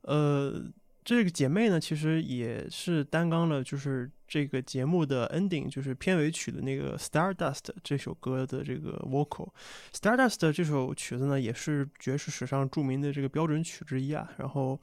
[0.03, 0.65] 呃。
[1.11, 9.49] 这个姐妹呢，其实也是担纲了，就是这个节目的 ending，就是片尾曲的那个 Stardust 这首歌的这个 vocal。
[9.93, 14.31] Stardust 这首曲子呢，也是爵士史上著名的这个标准曲之一啊。
[14.39, 14.79] 然后。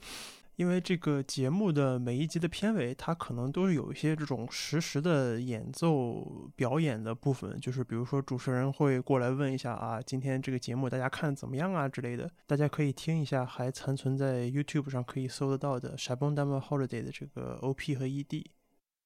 [0.57, 18.45] 因为这个节目的每一集的片尾，它可能都是有一些这种实时的演奏表演的部分，就是比如说主持人会过来问一下啊，今天这个节目大家看怎么样啊之类的，大家可以听一下，还残存在 YouTube 上可以搜得到的《Shabon Dama Holiday》的这个 OP 和 ED。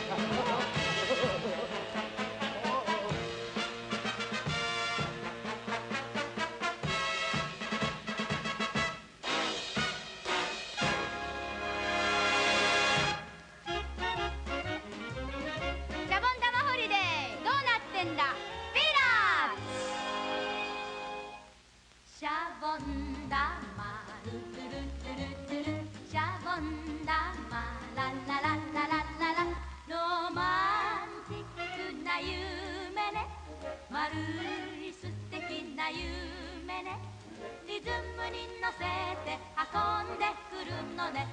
[38.79, 38.85] せ
[39.29, 39.39] て
[39.75, 41.27] 運んでくるのね」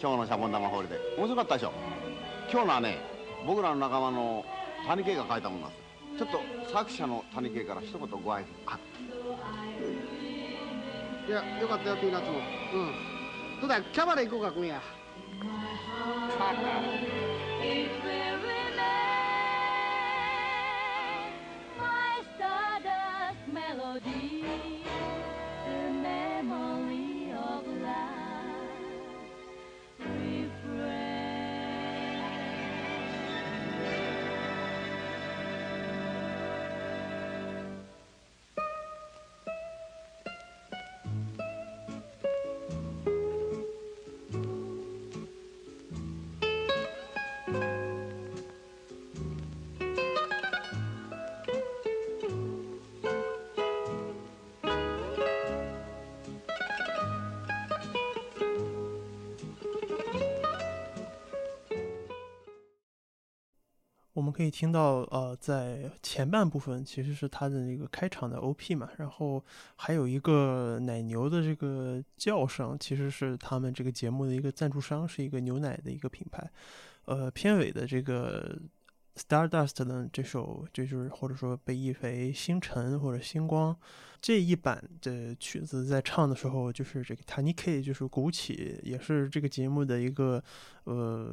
[0.00, 0.96] 今日のシャボン玉ホールで。
[1.16, 1.72] 面白かったでしょ？
[2.50, 2.98] 今日のはね
[3.46, 4.44] 僕らの仲間の
[4.86, 5.82] 谷圭が書いたものなんです。
[6.18, 6.40] ちょっと
[6.72, 8.46] 作者の谷圭から一言ご挨拶。
[11.28, 12.38] いやよかったよピーナッツも。
[12.38, 12.42] うん。
[13.60, 14.80] どうだキャバレー行こうか今夜
[64.18, 69.44] 我们可以听到，呃，在前半部分其实是它的那个开场的 OP 嘛，然后
[69.76, 76.50] 还有一个奶牛的这个叫声，其实是他们这个节目的一个赞助商，是一个牛奶的一个品牌。
[77.04, 78.58] 呃，片尾的这个
[79.14, 83.76] Stardust 呢这首，就是或者说被译为星辰或者星光
[84.20, 90.42] 这一版的曲子，在唱的时候，就是这个 Tani K 就是鼓起，也是这个节目的一个
[90.84, 91.32] 呃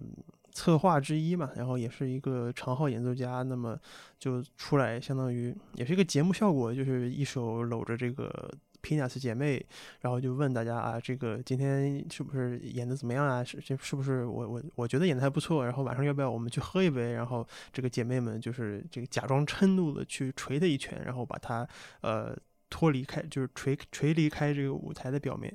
[0.55, 3.79] 策划之一嘛，然后也是一个长号演奏家，那么
[4.17, 8.51] 就出来，相当于也是一个节目效果，就是一手搂着这个。
[8.81, 9.65] 皮纳斯姐妹，
[10.01, 13.43] 然后就问大家啊，这个今天是不是演的怎么样啊？
[13.43, 15.65] 是这是不是我我我觉得演的还不错。
[15.65, 17.13] 然后晚上要不要我们去喝一杯？
[17.13, 21.67] 然后这个姐妹们就是这个假装嗔怒的去捶他一拳，然后把他
[22.01, 22.37] 呃
[22.75, 25.49] 脱离开，就是垂垂离开这个舞台的表面。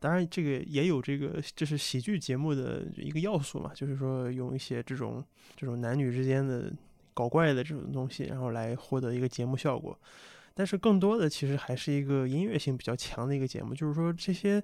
[0.00, 5.22] 当然，这个也有这个这是喜剧节目的一个要素嘛，就是说用一些这种
[5.54, 6.72] 这种男女之间的
[7.12, 9.94] 搞怪的这种东西，然后来获得一个节目效果。
[10.54, 14.62] 但是更多的其实还是一个音乐性比较强的一个节目，就是说这些，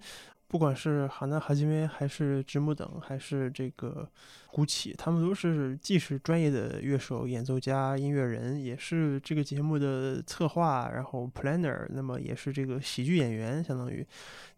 [0.48, 4.10] 不管是哈纳哈基梅还是直木等，还是这个
[4.50, 14.04] 古奇，他们都是既是专业的乐手、演奏家、音乐人，也是这个节目的策划，然后 planner，那么也是这个喜剧演员，相当于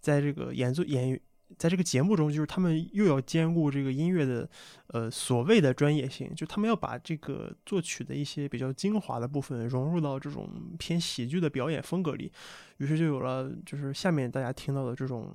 [0.00, 1.20] 在这个演奏演。
[1.58, 4.48] 在这个节目中，就是他们又要兼顾这个音乐的，
[4.86, 12.30] 呃，所谓的专业性，就他们要把这个作曲的一些比较精华的部分融入到这种偏喜剧的表演风格里，
[12.76, 15.34] 于是就有了就是下面大家听到的这种。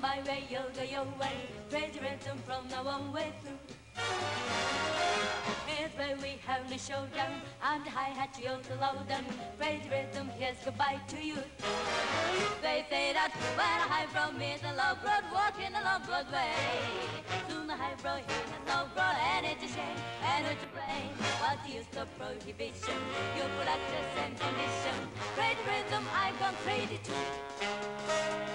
[0.00, 1.36] my way, you'll go your way.
[1.70, 3.58] Crazy rhythm from now on way through.
[5.66, 7.42] Here's where we have the showdown.
[7.62, 9.24] I'm the hi-hat, you're the lowdown.
[9.60, 11.36] Rhythm, here's goodbye to you.
[12.62, 16.52] They say that where a high from me, the low road, walking along Broadway.
[17.48, 20.70] Soon the high road, here's the low road, and it's a shame, and it's a
[20.72, 21.12] blame.
[21.40, 22.98] What's the use of prohibition?
[23.36, 24.96] You put the same condition.
[25.36, 28.49] Rhythm, I've gone crazy too.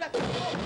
[0.00, 0.59] habla tú.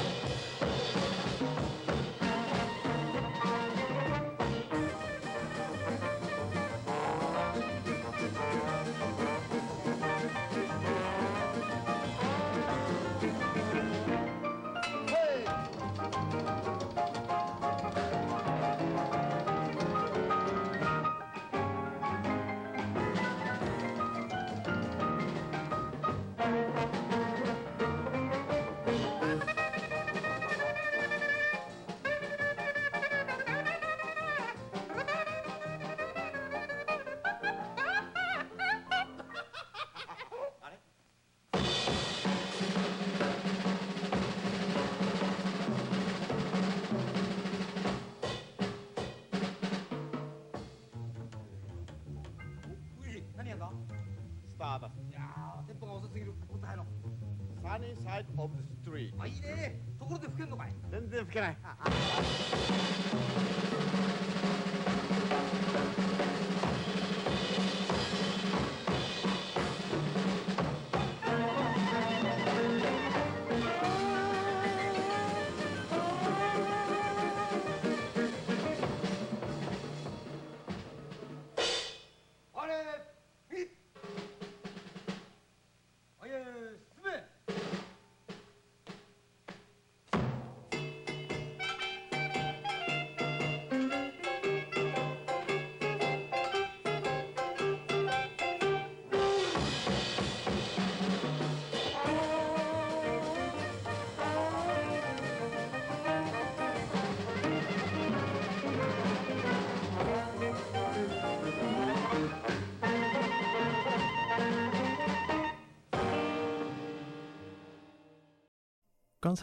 [57.74, 59.80] サニーサイドオブストリーあいいね。
[59.98, 60.72] ところで吹けんのかい。
[60.92, 61.56] 全然吹けない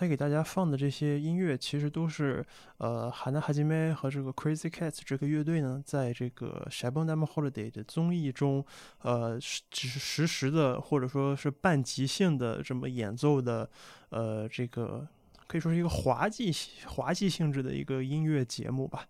[0.01, 2.43] 才给大家放的这些音乐，其实都是
[2.77, 8.65] 呃海娜哈基梅和这个 Crazy Cats 这个乐队呢，在这个 Shabon Dam Holiday 的综艺中，
[9.03, 13.69] 呃，实只是实时的或者说是半即兴的这么演奏的，
[14.09, 15.07] 呃，这个
[15.45, 16.51] 可以说是一个滑稽
[16.87, 19.05] 滑稽性质的一个音乐节目吧。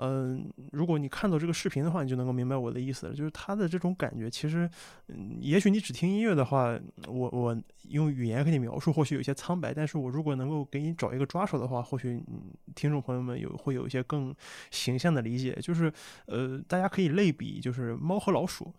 [0.00, 3.14] 嗯，如果你看到这个视频的话，你就能够明白我的意思了。
[3.14, 4.70] 就是他的这种感觉，其实，
[5.08, 6.78] 嗯，也许你只听音乐的话，
[7.08, 7.56] 我我
[7.88, 9.74] 用语言给你描述，或许有些苍白。
[9.74, 12.42] 但是我如果能够给你找一个抓手的话，或许嗯
[12.76, 14.32] 听众朋友们有会有一些更
[14.70, 15.58] 形象的理解。
[15.60, 15.92] 就是
[16.26, 18.72] 呃，大家可以类比，就是猫和老鼠。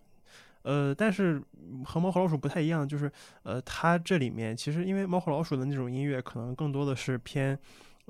[0.62, 1.42] 呃，但是
[1.84, 3.12] 和猫和老鼠不太一样，就是
[3.44, 7.60] 呃，它这里面其实因为猫和老鼠的那种音乐，可能更多的是偏。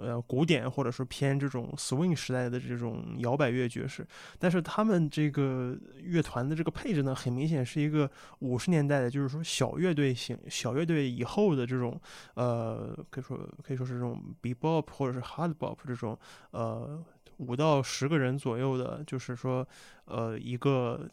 [0.01, 11.99] 呃，古典或者说偏这种 swing 时代的这种摇摆乐爵士，但是他们这个乐团的这个配置呢，很明显是一个五十年代的，就是说小乐队型、小乐队以后的这种，
[12.35, 16.17] 呃，可以说可以说是这种 bebop 或者是 hard bop 这种，
[16.51, 17.03] 呃，
[17.37, 19.67] 五到十个人左右的，就是说，
[20.05, 21.09] 呃，一个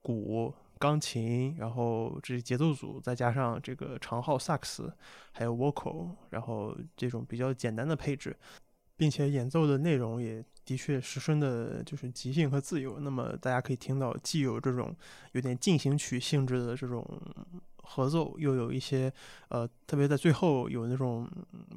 [0.00, 0.54] 鼓。
[0.84, 4.92] 钢琴，然后这节奏组，再加上这个长号萨克斯，
[5.32, 8.36] 还有 vocal，然后这种比较简单的配置，
[8.94, 13.00] 并且演奏的内容也的确十分的，就是即兴和自由。
[13.00, 14.94] 那么大家可以听到，既有这种
[15.32, 17.02] 有点进行曲性质的这种
[17.82, 19.10] 合奏，又有一些
[19.48, 21.26] 呃，特别在最后有那种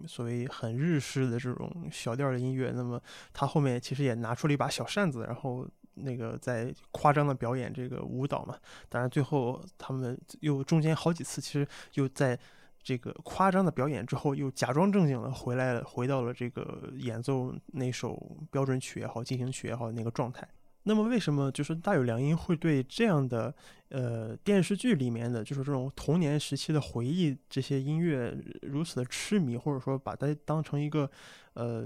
[0.05, 2.74] 所谓很日式的这种小调的音乐。
[2.76, 3.01] 那么
[3.32, 5.66] 他后面其实也拿出了一把小扇子，然后。
[6.01, 8.57] 那个在夸张的表演这个舞蹈嘛，
[8.89, 12.37] 当然最后他们又中间好几次，其实又在
[12.81, 20.47] 这个夸张的表演之后，又假装正经的回来了，回到了这个演奏那首标准曲也好，进行曲也好那个状态。
[20.88, 23.53] 那么为什么就是大有良音会对这样的
[23.89, 31.09] 呃电视剧里面的就是这种童年时期的回忆这些音乐如此的痴迷，或者说把它当成一个
[31.53, 31.85] 呃？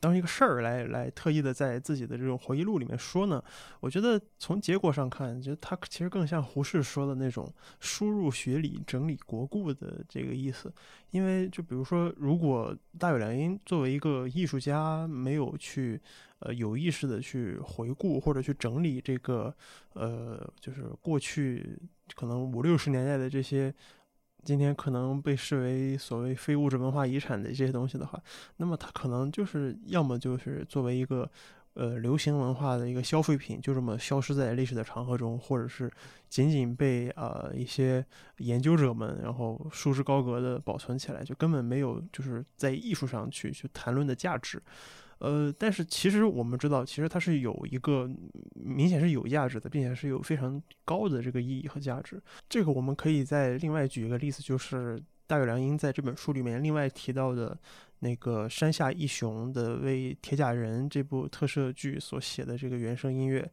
[0.00, 3.44] 当一个事儿来来特意的在自己的这种回忆录里面说呢，
[3.78, 10.72] 我觉得从结果上看，就他其实更像胡适说的那种输入学理、整理国故的这个意思。
[11.10, 16.00] 因为就比如说，如果大有良音作为一个艺术家，没有去
[16.42, 19.54] 呃有意识的去回顾或者去整理这个
[19.94, 21.78] 呃，就是过去
[22.14, 23.74] 可能五六十年代的这些。
[24.44, 28.20] 今天可能被视为所谓非物质文化遗产的这些东西的话，
[28.56, 31.30] 那么它可能就是要么就是作为一个
[31.74, 35.88] 呃流行文化的一个消费品，就这么消失在历史的长河中，或者是
[36.28, 38.04] 仅仅被呃一些
[38.38, 44.60] 研究者们然后束之高阁的保存起来，就根本没有就是在艺术上去去谈论的价值。
[45.22, 48.10] 呃，但是其实我们知道，其实它是有一个
[48.54, 52.20] 明显是有价值的，并且是有非常高的这个意义和价值。
[52.48, 57.56] 这个我们可以再另外举一个例子，就是大有良英在这本书里面另外提到的
[58.00, 63.48] 那个山下一雄的为《铁甲人》这部特摄剧所写的这个原声音乐。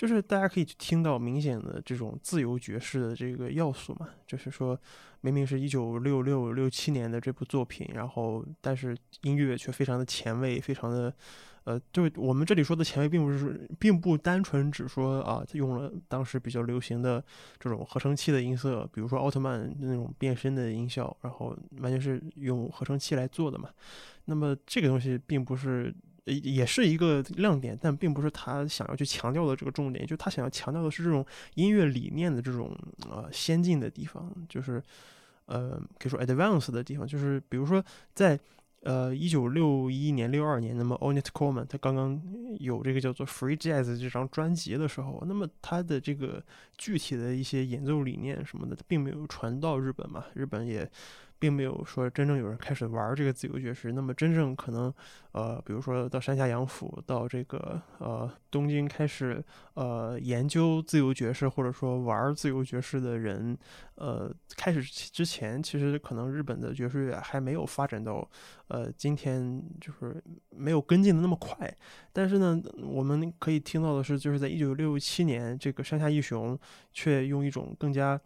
[0.00, 4.74] 就是大家可以听到明显的这种自由爵士的这个要素嘛，就是说，
[5.20, 11.14] 明明是一九六六六七年的这部作品，然后但是音乐却非常的前卫，非常的，
[11.64, 17.22] 呃，就我们这里说的前卫，并不是并不单纯只说啊，用了当时比较流行的
[17.58, 23.68] 这种合成器的音色，比如说奥特曼那种变身的音效，然后完全是用合成器来做的嘛。
[24.24, 25.94] 那么这个东西并不是。
[26.24, 30.06] 也是一个亮点，但并不是他想要去强调的这个重点。
[30.06, 32.76] 就他想要强调的是这种音乐理念的这种
[33.08, 34.82] 呃先进的地方，就是
[35.46, 37.06] 呃可以说 advance 的地方。
[37.06, 37.82] 就是比如说
[38.14, 38.38] 在
[38.82, 42.20] 呃，一九六一年、六二年，那么 Onet Coleman 他刚刚
[42.58, 46.42] 有这个叫做 Free Jazz 这张专辑的时候，那么他的这个
[46.78, 50.90] 具体的一些演奏理念什么的，并没有传到日本嘛，日本也。
[51.40, 53.92] 并没有说真正有人开始玩这个自由爵士。
[53.92, 54.94] 那么真正可能，
[55.32, 59.42] 呃，比如说到山下洋辅，到这个呃东京开始
[59.74, 63.56] 呃研究自由爵士或者说玩自由爵士的人，
[63.94, 68.28] 呃，开始之前，其实可能日本的爵士乐还没有发展到
[68.68, 71.74] 呃今天就是没有跟进的那么快。
[72.12, 76.58] 但是呢，我们可以听到的是，就是在一九六七年，这个山下义雄
[76.92, 78.20] 却用一种更加。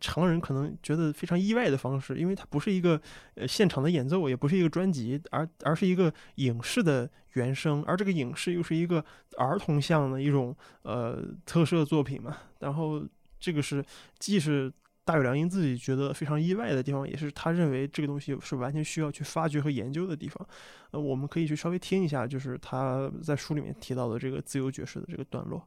[0.00, 3.00] 常人可能觉得非常意外的方式，因为它不是一个
[3.34, 9.04] 呃现场的演奏，也不是一个专辑，而而是一个影视的原声，而这个影视又是一个
[9.36, 12.36] 儿童向的一种呃特摄作品嘛。
[12.60, 13.04] 然后
[13.38, 13.84] 这个是
[14.18, 14.72] 既是
[15.04, 20.46] 大友良英自己觉得非常意外的地方，也是他认为这个东西是完全需要去发掘和研究的地方。
[20.92, 25.66] 呃，我们可以去稍微听一下，就是他在书里面提到的这个自由爵士的这个段落。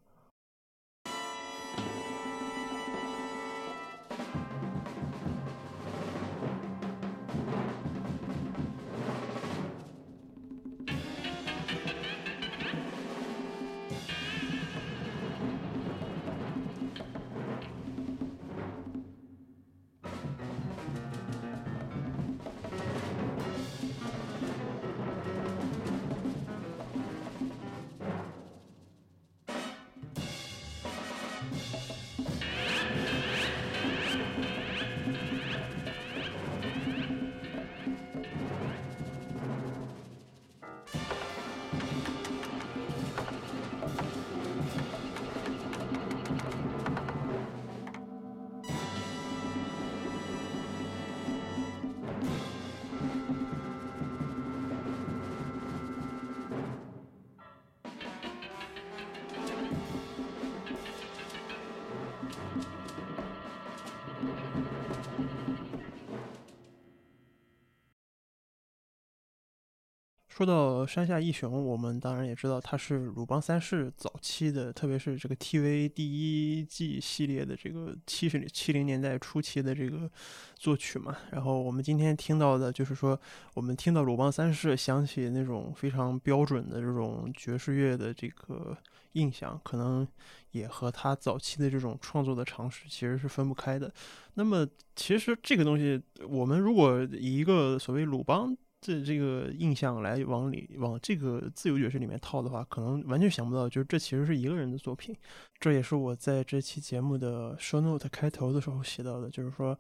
[70.36, 80.12] 说到山下义雄，我们当然也知道他是鲁邦三世早期的，特别是这个 TV 第一季系列的这个七十七零年代初期的这个
[80.58, 81.16] 作曲嘛。
[81.32, 83.18] 然后我们今天听到的就是说，
[83.54, 88.78] 我们听到鲁邦三世想起那种非常标准的这种爵士乐的这个
[89.14, 90.06] 印象，可能
[90.52, 93.90] 也和他早期的这种创作的尝试其实是分不开的。
[94.34, 94.68] 那么
[94.98, 98.54] 其实这个东西，我们如果以一个所谓鲁邦。
[98.86, 105.16] 这这个印象来往里往这个自由爵士里面套的话，可能完全想不到，就是这其实是一个人的作品。
[105.60, 109.76] 这也是我在这期节目的 show note 开头的时候写到的，就是说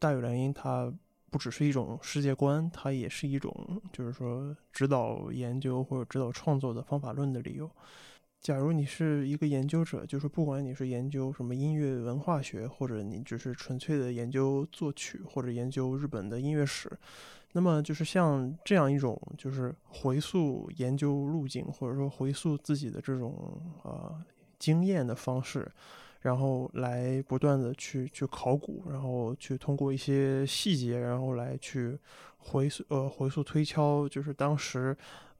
[0.00, 0.92] 大有良音它
[1.30, 7.70] 不只是一种世界观，它也是一种就是说指导研究或者指导创作的方法论的理由。
[8.40, 16.90] 假如你是一个研究者，就是不管你是研究什么音乐文化学，或者你只是纯粹的研究作曲，或者研究日本的音乐史。
[17.52, 24.14] 那么就是像这样一种，就是回溯研究路径，或者说回溯自己的这种呃
[24.58, 25.70] 经验的方式，
[26.20, 31.98] 然后来不断的去去考古，然后去通过一些细节，然后来去
[32.36, 34.96] 回溯呃回溯推敲，就是当时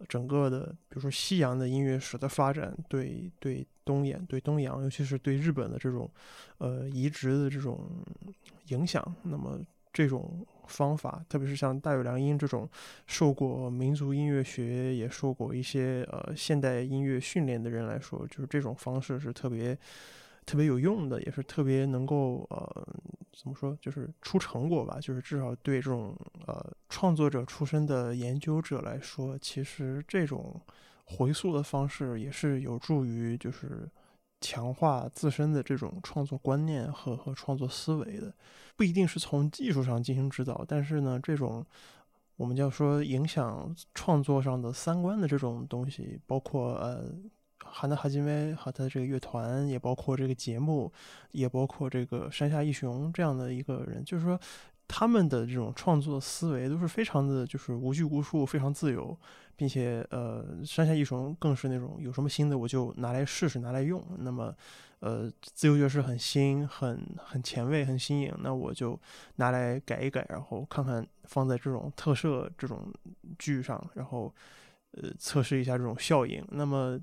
[0.06, 6.10] 整个的，比如说西洋的音乐史的发展，对对东演对东洋，尤其是对日本的这种
[6.58, 7.80] 呃移植的这种
[8.68, 9.60] 影响，那么
[9.92, 10.46] 这种。
[10.68, 12.68] 方法，特别是像大有良音这种
[13.06, 19.74] 受过民族音乐学，也受过一些呃现代音乐训练的人来说，就是这种方式是特别
[20.48, 22.88] 特别有用的，也是特别能够呃
[23.36, 24.98] 怎么说，就是出成果吧。
[24.98, 30.58] 就是至少对这种呃创作者出身的研究者来说，其实这种
[31.04, 33.86] 回溯的方式也是有助于就是
[34.40, 38.32] 强化自身的这种创作观念和和创作思维的。
[38.74, 41.62] 不一定是从技术上进行指导，但是呢，这种
[42.36, 47.04] 我们叫说影响创作上的三观的这种东西，包括呃，
[47.70, 50.92] 韩德哈金威和他的这个乐团，也包括这个节目，
[51.32, 54.38] 也包括这个山下义雄这样的一个人，就是说
[54.86, 59.16] 他们的这种创作思维都是非常的，就是无拘无束，非常自由，
[59.56, 64.54] 并且呃，山下义雄更是那种有什么新的我就拿来试试，拿来用，那么。
[65.00, 68.34] 呃，自由爵士很新，很很前卫，很新颖。
[68.40, 68.98] 那我就
[69.36, 72.92] 拿来改一改，然后看看放在这种特摄这种
[73.38, 74.34] 剧上，然后
[75.00, 76.44] 呃测试一下这种效应。
[76.50, 76.98] 那么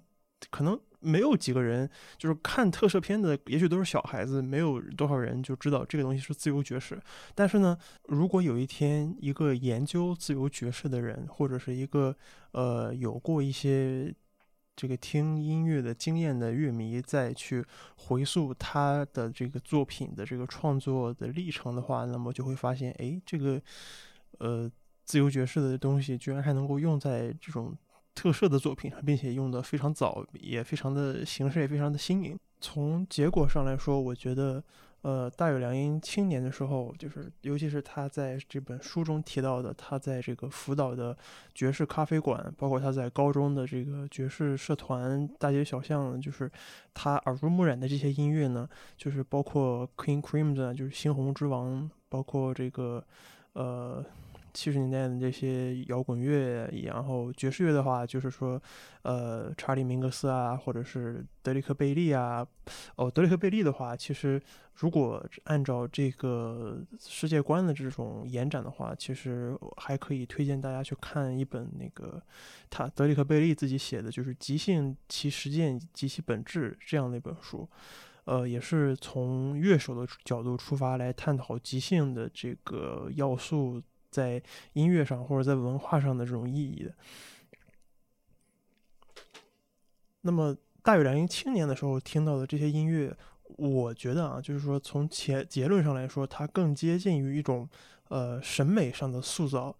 [0.49, 6.99] 可能没有几个人就是看特摄片的，也许都是小孩子，没有多少人就知道这个东西是自由爵士。
[7.33, 7.77] 但是呢，
[8.07, 12.15] 如果有一天一个研究自由爵士的人，或者是一个
[12.51, 14.13] 呃有过一些
[14.75, 17.63] 这个听音乐的经验的乐迷，再去
[17.97, 23.61] 回溯他的这个作品的这个创作的历程的话，那么就会发现，哎，这个
[24.39, 24.71] 呃
[25.03, 27.77] 自由爵士的东西居然还能够用在这种。
[28.15, 32.39] 特摄的作品，并且用的非常早，也非常的形式也非常的新颖。
[32.61, 34.63] 从结果上来说，我觉得，
[35.01, 41.15] 呃，大有良英青年的时候，就是尤其是他在这本书中提到的，他在这个福岛的
[41.53, 46.49] 爵士咖啡馆，包括他在高中的这个爵士社团，大街小巷，就是
[46.93, 53.03] 他耳濡目染的这些音乐呢，就是包括 King Crimson，就是猩红之王，包括这个，
[53.53, 54.03] 呃。
[54.55, 58.59] 七十年代的这些摇滚乐，然后爵士乐的话，就是说，
[59.01, 62.47] 呃，查理·明格斯啊，或者是德里克·贝利啊。
[62.95, 64.41] 哦，德里克·贝利的话，其实
[64.75, 72.21] 如果按照这个世界观的这种延展的话，其实还可以推荐大家去看一本那个
[72.69, 77.69] 他德里克·贝利自己写的，就是《即兴其实践及其本质》这样的一本书。
[78.23, 83.83] 呃，也是从乐手的角度出发来探讨即兴的这个要素。
[84.15, 84.41] 在
[84.71, 86.95] 音乐上或者在文化上的这种意义的。
[90.21, 93.15] 那么大有良英青年的时候听到的这些音乐，
[93.57, 97.67] 我觉得啊，就是说从结结论上来说，它更接近于一种
[98.07, 99.75] 呃审美上的塑造。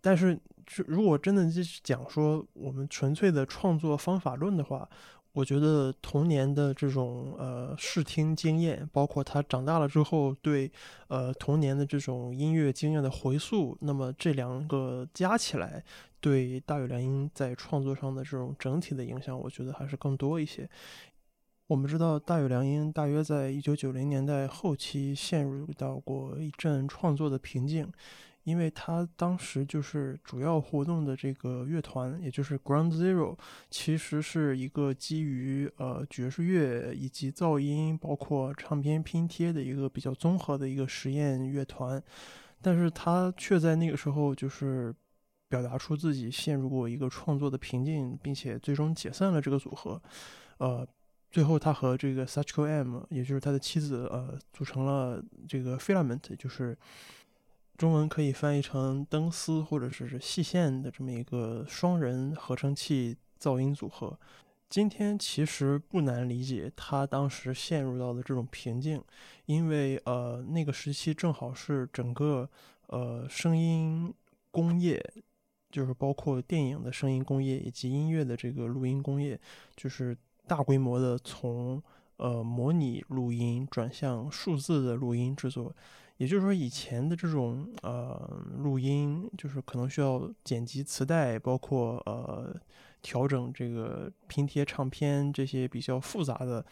[0.00, 0.38] 但是，
[0.86, 4.88] 如果真的是讲说我们纯粹的创作方法论的话，
[5.32, 10.70] 我觉得童年的这种呃视听经验，包括他长大了之后对
[11.06, 15.84] 呃童年的这种音乐经验的回溯，那么这两个加起来，
[16.20, 20.68] 对大有良英在创作上的这种整体的影响，我觉得还是更多一些。
[21.68, 27.88] 我们知道大有良英大约在一九九零年代后期陷入到过一阵创作的瓶颈。
[28.44, 33.36] 因为他当时就是主要活动的这个乐团，也就是 Ground Zero，
[33.70, 42.02] 其实是一个基于呃爵士乐以及噪音，包括唱片拼贴的一个比较综合的一个实验乐团，
[42.62, 44.92] 但是他却在那个时候就是
[45.48, 50.02] 表达出自己陷入过一个创作的瓶颈，并且最终解散了这个组合，
[50.56, 50.88] 呃，
[51.30, 56.76] 最后他和这个 Sachiko M，也就是他的妻子，呃，组成了这个 Filament，就是。
[57.80, 64.14] 中文可以翻译成灯丝或者是细线的这么一个双人合成器噪音组合。
[64.68, 69.02] 今天其实不难理解他当时陷入到的这种瓶颈，
[69.46, 72.46] 因为呃那个时期正好是整个
[72.88, 74.12] 呃声音
[74.50, 75.02] 工业，
[75.70, 79.40] 就是包括电影的声音工业以及音乐的这个录音工业，
[79.74, 80.14] 就是
[80.46, 81.82] 大规模的从
[82.18, 85.74] 呃模拟录音转向数字的录音制作。
[86.20, 92.54] 也就是说，以前的这种呃录音，就是可能需要剪辑磁带，包括呃
[93.00, 96.62] 调整这个拼贴唱片这些比较复杂的、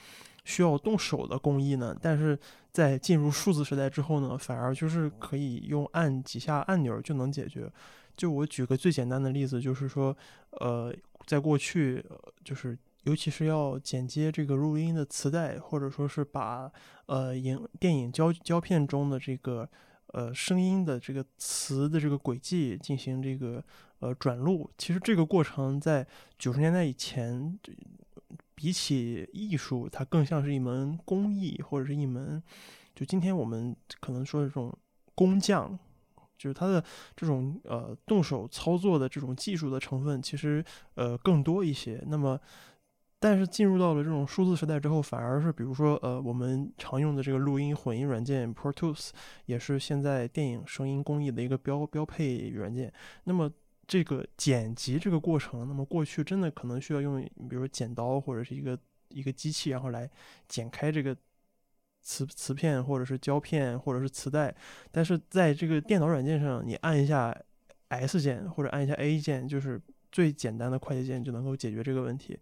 [0.45, 1.97] 需要动手的工艺呢。
[1.99, 2.39] 但是
[2.71, 7.73] 在进入数字时代之后呢，反而就是可以用按几下按钮就能解决。
[8.15, 10.15] 就我举个最简单的例子，就是说，
[10.61, 10.95] 呃，
[11.25, 12.05] 在过去，
[12.45, 12.77] 就是。
[13.05, 16.71] 尤其是要剪接这个录音的磁带，或者说是把
[17.07, 19.69] 呃影电影胶胶片中的这个
[20.09, 23.63] 呃声音的这个词的这个轨迹进行这个
[24.01, 26.07] 呃转录，其实这个过程在
[26.39, 27.59] 九十年代以前，
[28.55, 32.43] 比起艺术，它更像是一门工艺或者是一门，
[32.95, 34.77] 就今天我们可能说的这种
[35.15, 35.79] 工匠，
[36.37, 36.85] 就是它的
[37.17, 40.63] 这种呃动手操作的这种技术的成分，其实
[40.95, 42.03] 呃更多一些。
[42.07, 42.39] 那么
[43.21, 49.11] 但是进入到了这种数字时代之后，反而是比如说，呃，我们常用的这个录音混音软件 Pro Tools，
[49.47, 52.93] 也是现在电影声音工艺的一个标标配软件。
[53.25, 53.51] 那么
[53.89, 60.09] 这个剪辑这个过程，那么过去真的可能需要用，比如说剪刀或者是一个一个机器，然后来
[60.47, 61.17] 剪开这个
[62.03, 64.55] 磁磁片或者是胶片或者是磁带。
[64.93, 67.37] 但是在这个电脑软件上，你按一下
[67.89, 69.81] S 键或者按一下 A 键，就是
[70.13, 72.39] 最简单的快捷键，就能够解决这个问题。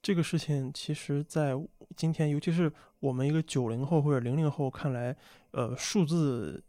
[0.00, 1.54] 这个事情其实，在
[1.96, 5.14] 今天，尤其是我们一个九零后或者零零后看来，
[5.50, 6.62] 呃，数字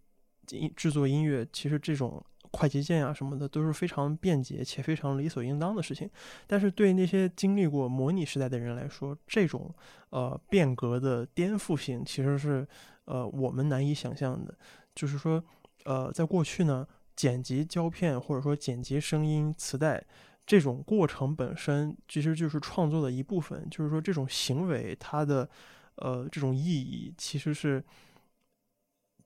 [0.52, 2.22] 音制作音乐，其实这种
[2.52, 6.10] 快捷键啊什么的都是非常便捷且非常理所应当的事情。
[6.48, 9.74] 但是对那些经历过模拟时代的人来说，这种
[10.10, 12.68] 呃变革的颠覆性其实是
[13.06, 14.58] 呃我们难以想象的。
[14.96, 15.42] 就是说，
[15.86, 20.04] 呃，在过去呢，剪辑胶片或者说剪辑声音磁带。
[20.50, 25.48] 这种过程本身其实就是创作的一部分，就是说这种行为它的
[25.98, 27.84] 呃这种意义其实是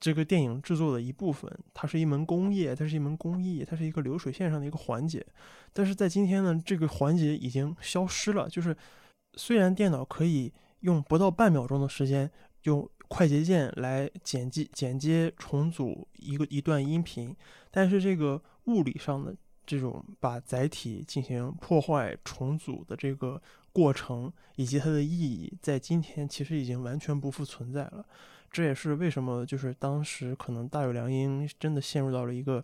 [0.02, 5.26] 这个电影制作的一部分，它是一门工业，它是一门工艺，它是一个流水线上的一个环节。
[5.72, 8.50] 但是在今天呢，这个环节已经消失了。
[8.50, 8.76] 就是
[9.36, 10.52] 虽然电脑可以
[10.82, 12.30] 用不到半秒钟的时间
[12.64, 17.34] 用快捷键来剪辑、剪接、重组一个一段音频，
[17.72, 19.34] 但是这个物理上的
[19.66, 23.42] 这种把载体进行破坏、重组的这个
[23.72, 28.06] 过程以及它的意义，在今天其实已经完全不复存在了。
[28.52, 32.64] 这也是为什么，就是当时可能大有良英真的陷入到了一个，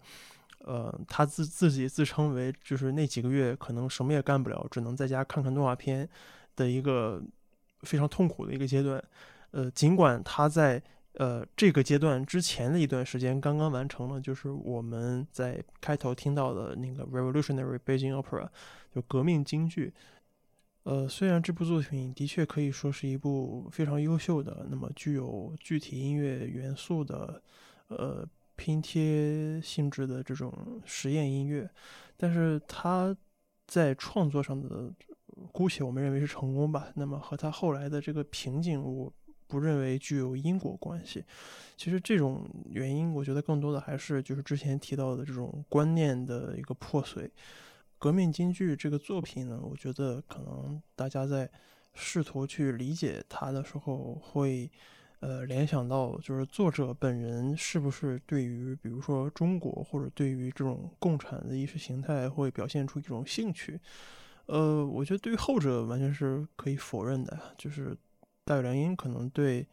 [0.65, 6.07] 呃，他自自己自称为就是那几个月可能什么也干不了，只能在家看看动画片
[6.55, 7.19] 的一个
[7.81, 9.03] 非常痛苦的一个阶段。
[9.49, 10.79] 呃，尽管他在
[11.19, 18.47] 呃这个阶段之前的一段时间刚刚完成了，就是我们在开头听到的那个 Revolutionary Beijing Opera，
[18.95, 19.93] 就革命京剧。
[20.83, 27.43] 呃，虽然这部作品的确可以说是一部非常优秀的，那么具有具体音乐元素的，
[27.89, 31.69] 呃，拼贴性质的这种实验音乐，
[32.15, 33.15] 但是它
[33.67, 34.89] 在创作上的，
[35.51, 36.87] 姑且我们认为是成功吧。
[36.95, 39.13] 那么和他后来的这个瓶颈，我
[39.49, 41.25] 不认为具有因果关系。
[41.75, 47.29] 其实这种原因，我觉得更多的还是就是之前提到的这种观念的一个破碎。
[47.97, 51.49] 革命京剧这个作品呢，我觉得可能大家在
[51.93, 54.71] 试图去理解它的时候，会
[55.19, 63.77] 呃联想到，就是作者本人是不是对于比如说中国或者对于这种共产的意识形态会表现出一种兴趣？
[64.45, 67.95] 呃，我觉得对于后者完全是可以否认的，就是
[68.49, 69.65] 大有良英可能对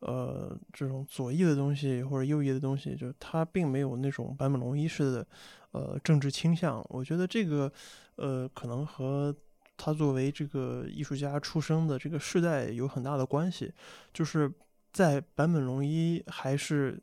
[0.00, 5.26] 呃这种左翼的东西或者右翼的东西，就他并没有那种坂本龙一式的。
[5.72, 7.72] 呃，政治倾向，我觉得这个，
[8.16, 9.32] 呃，可能和
[9.76, 13.72] 他作为这个艺术家出生的这个世代有很大的关系。
[14.12, 14.52] 就是
[14.92, 17.00] 在坂本龙一还是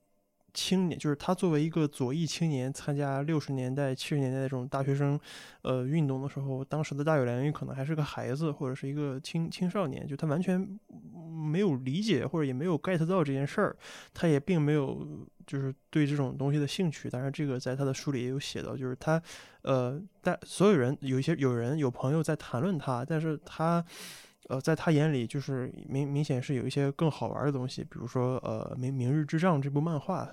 [0.58, 5.20] 青年，就是他作为一个左翼青年，参加六十年代、七十年代这种大学生，
[5.62, 10.68] 呃，运动的时候，当时的大有良英可能还是个孩子或者是一个青青少年，就他完全
[11.52, 13.78] 没有理解或者也没有 get 到这件事儿，
[14.14, 15.08] 他也并没有。
[15.48, 19.22] 就是对这种东西的兴趣，当然这个在他的书里也有写到，就是他，
[19.62, 23.82] 呃，但所有人有一些有人有朋友在谈论他，但是他，
[24.48, 30.30] 呃，在他眼里就是明明显是有一些更好玩的东西，比如说呃《明明日之杖》这部漫画，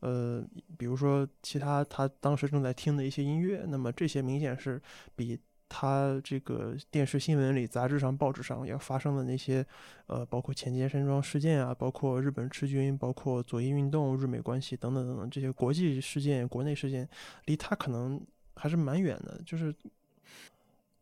[0.00, 0.42] 呃，
[0.78, 4.80] 比如说其他他当时正在听的一些音乐，那么这些明显是
[5.16, 5.38] 比。
[5.66, 9.66] 他这个电视新闻里、杂志上、报纸上要发生的那些，
[10.06, 17.08] 呃，包括前街山庄事件啊，包括日本赤军，包括左翼运动、日美关系等等等等这些国际事件、国内事件，
[17.46, 18.20] 离他可能
[18.54, 19.40] 还是蛮远的。
[19.44, 19.74] 就是，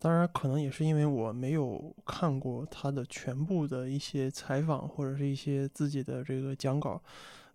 [0.03, 7.01] 当然可能也是因为我没有看过他的全部的一些采访或者是一些自己的这个讲稿，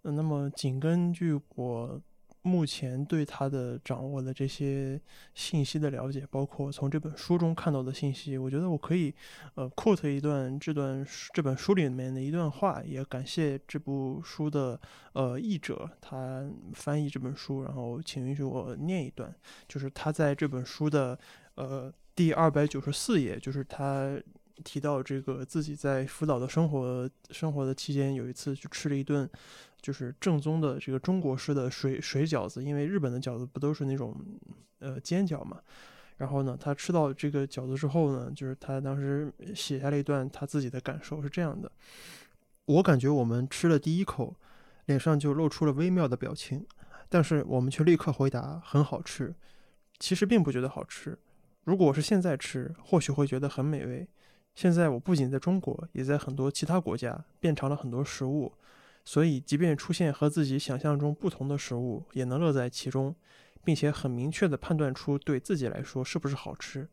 [0.03, 2.01] 那么仅根据我。
[2.43, 4.97] 目前对他的掌握的这些
[5.35, 9.13] 信息的了解，包括从这本书中看到的信息，我觉得我可以，
[9.55, 14.79] 呃，quote 一段这段这本书里面的一段话，也感谢这部书的
[15.11, 19.35] 呃译者，他翻译这本书，然后请允许我念一段，
[19.67, 21.19] 就是他在这本书的
[21.55, 24.20] 呃第二百九十四页，就是他
[24.63, 29.30] 提到这个自己在福岛的生活生活的期间，有一次去吃了一顿。
[29.80, 34.18] 就是正宗的这个中国式的水水饺子，因为日本的饺子不都是那种
[34.80, 35.61] 呃煎饺嘛。
[36.18, 41.72] 然后呢，他吃到这个饺子之后呢，就是他当时写下了一段他自己的感受，是这样的：
[42.65, 44.36] 我感觉我们吃了第一口，
[44.88, 46.65] 脸上就露出了微妙的表情，
[47.07, 49.34] 但是我们却立刻回答很好吃。
[49.99, 51.18] 其实并不觉得好吃。
[51.68, 54.07] 如果我是现在吃，或许会觉得很美味。
[54.55, 58.53] 现在我不仅在中国，也在很多其他国家变尝了很多食物。
[59.03, 63.13] 所以，即便出现和自己想象中不同的食物，也能乐在其中，
[63.65, 66.88] 并且很明确地判断出对自己来说是不是好吃。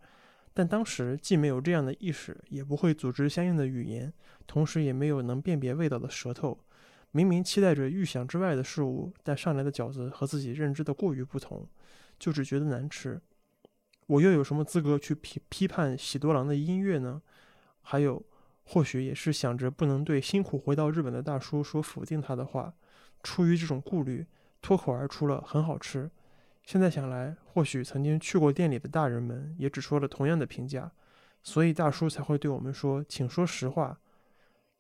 [0.52, 4.12] 但当时既没有这样的意识，也不会组织相应的语言，
[4.44, 6.58] 同时也没有能辨别味道的舌头。
[7.12, 11.64] 明明期待着预想之外的事物，但上来的饺子和自己认知的过于不同，
[12.18, 13.20] 就只觉得难吃。
[14.06, 17.22] 我又有什么资格去批批判喜多郎的音乐呢？
[17.82, 18.22] 还有。
[18.66, 22.72] 或许也是想着不能对辛苦回到日本的大叔说否定他的话，
[23.22, 24.26] 出于这种顾虑，
[24.62, 26.10] 脱口而出了“很好吃”。
[26.64, 30.90] 现在想来，或许曾经去过店里的大人们也只说了同样的评价，
[31.42, 34.00] 所以大叔才会对我们说：“请说实话。”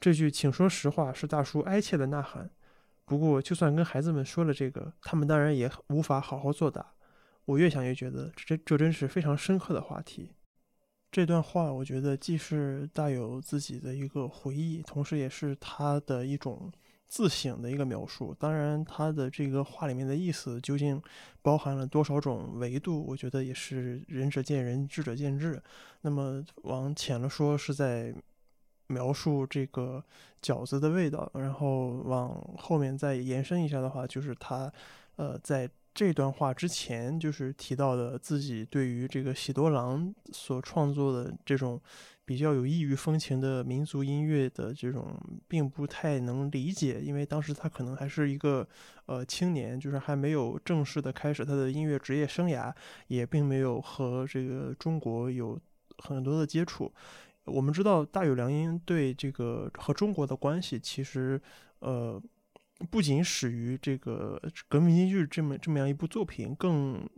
[0.00, 2.50] 这句“请说实话”是大叔哀切的呐喊。
[3.04, 6.93] 不过，就算跟孩子们说了这个，他们当然也无法好好作答。
[7.46, 10.30] 我越想越觉得这这真是非常深刻的话题。
[11.12, 16.72] 这段话我觉得既是大有自己的一个回忆，同时也是他的一种
[17.06, 18.34] 自省的一个描述。
[18.36, 21.00] 当然，他的这个话里面的意思究竟
[21.40, 25.62] 包含了多少种维度，我觉得也是仁者见仁，智者见智。
[26.00, 28.12] 那么往浅了说，是在
[28.88, 30.02] 描述这个
[30.42, 34.72] 饺子的味道；然后往后面再延伸一下的话，就是他
[35.14, 35.70] 呃在。
[35.94, 41.80] 这段话之前就是提到的自己对于这个喜多郎所创作的这种
[42.24, 45.16] 比较有异域风情的民族音乐的这种，
[45.46, 48.66] 并不太能理解，因为当时他可能还是一个
[49.06, 52.74] 呃青年，就是还没有正式的开始他的音乐职业生涯，
[53.06, 55.56] 也并没有和这个中国有
[55.98, 56.92] 很多的接触。
[57.44, 61.40] 我们知道大有良音对这个和中国的关系，其实
[61.78, 62.20] 呃。
[62.84, 67.08] 不仅始于这个《革命京剧》这么这么样一部作品，更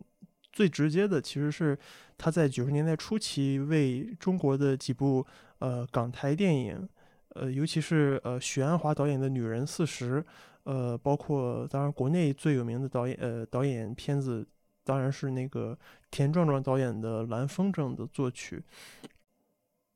[0.53, 1.79] 最直接的其实是
[2.17, 5.27] 他在九十年代初期为中国的几部
[5.59, 6.89] 呃港台电影，
[7.31, 10.23] 呃尤其是呃许鞍华导演的《女人四十》，
[10.65, 14.47] 呃包括当然国内最有名的导演呃导演片子
[14.83, 15.79] 当然是那个
[16.11, 18.63] 田壮壮导演的《蓝风筝》的作曲。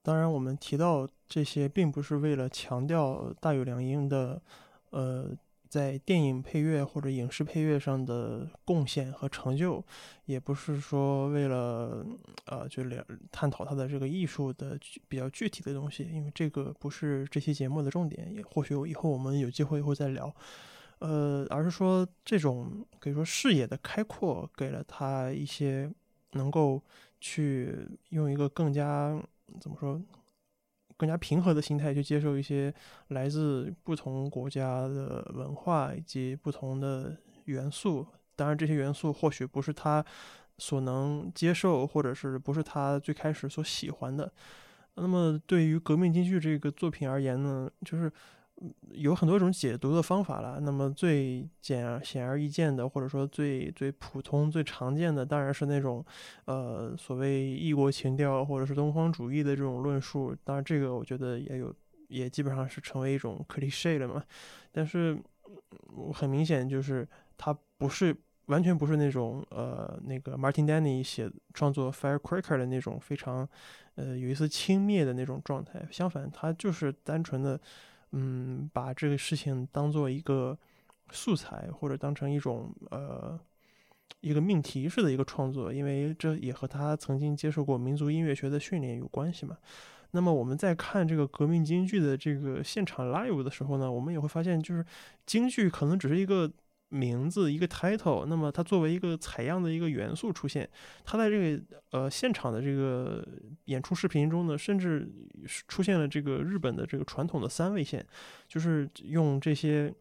[0.02, 4.42] 当然我们提到这些，并不是为了强调大有良英的
[4.90, 5.30] 呃。
[5.70, 9.82] 在电影配乐或者影视配乐上的贡献和成就，
[10.24, 12.04] 也不是说为了
[12.46, 14.76] 呃，就聊探讨他的这个艺术的
[15.08, 20.34] 比较具体的东西，因为这个不是这期节目的重点，也或许以后我们有机会会再聊。
[20.98, 25.88] 呃，而是说这种可以说视野的开阔，给了他一些
[26.32, 26.82] 能够
[27.20, 29.16] 去用一个更加
[29.60, 30.02] 怎么说？
[31.00, 32.70] 更加平和的心态去接受一些
[33.08, 38.06] 来自不同国家的文化以及不同的元素。
[38.36, 40.04] 当然，这些元素或许不是他
[40.58, 44.30] 所能接受，或者是不是他最开始所喜欢的。
[44.96, 48.12] 那么，对于革命京剧这个作品而言呢，就是。
[48.92, 50.60] 有很多种解读的方法了。
[50.60, 56.04] 那么最简显而易见的，或者说最最普通、最常见的，当然是那种，
[56.44, 60.36] 呃，所谓异国情调或者是东方主义的这种论述。
[60.44, 61.74] 当然，这个我觉得也有，
[62.08, 64.22] 也基本上是成为一种 cliché 了嘛。
[64.70, 65.18] 但是
[66.12, 67.08] 很明显，就是
[67.38, 68.14] 它不是
[68.46, 73.48] 完全不是那种呃，那个 Martin Denny 写创作 Firecracker 的那种非常
[73.94, 75.88] 呃有一丝轻蔑的那种状态。
[75.90, 77.58] 相反，它就是单纯的。
[78.12, 80.58] 嗯，把这个事情当做一个
[81.10, 83.38] 素材，或者当成一种呃
[84.20, 89.56] 一个命题式的一个创作，因为这也和他曾经接受过民族音乐学的训练有关系嘛。
[90.10, 94.84] 那么我们在看这个革命京剧的这个现场 live 的时候呢，我们也会发现，就是
[95.26, 96.50] 京剧可能只是一个。
[96.90, 100.68] 名字一个 title，那么它作为一个采样的一个元素出现，
[101.04, 103.24] 它在这个呃现场的这个
[103.66, 105.08] 演出视频中呢，甚至
[105.68, 108.04] 出现了这个日本的这个传统的三味线，
[108.48, 109.92] 就是用这些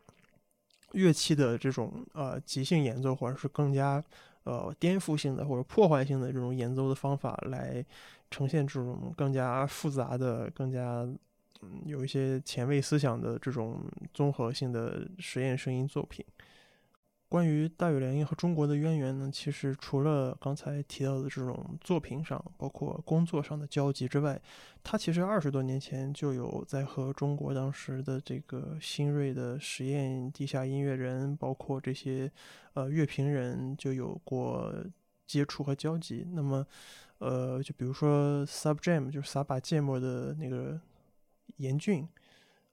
[0.94, 4.04] 乐器的这种呃即兴演奏，或者是更加
[4.46, 7.86] 呃颠覆性的或者破坏性的这种演奏的方法来
[8.32, 11.08] 呈现这种更加复杂的、更加
[11.62, 16.26] 嗯有一些前卫思想的这种综合性的实验声音作品。
[17.30, 24.42] 关于大有良音和中国的渊源呢，其实除了刚才提到的这种作品上，包括工作上的交集之外，
[24.84, 32.32] 他其实二十多年前就有在和中国当时的这个新锐的实验地下音乐人，包括这些
[32.74, 34.74] 呃乐评人就有过
[35.28, 36.26] 接触和交集。
[36.32, 36.66] 那么，
[37.20, 40.82] 呃，就比如说 Sub Jam，就是撒把芥末的那个
[41.58, 42.08] 严俊。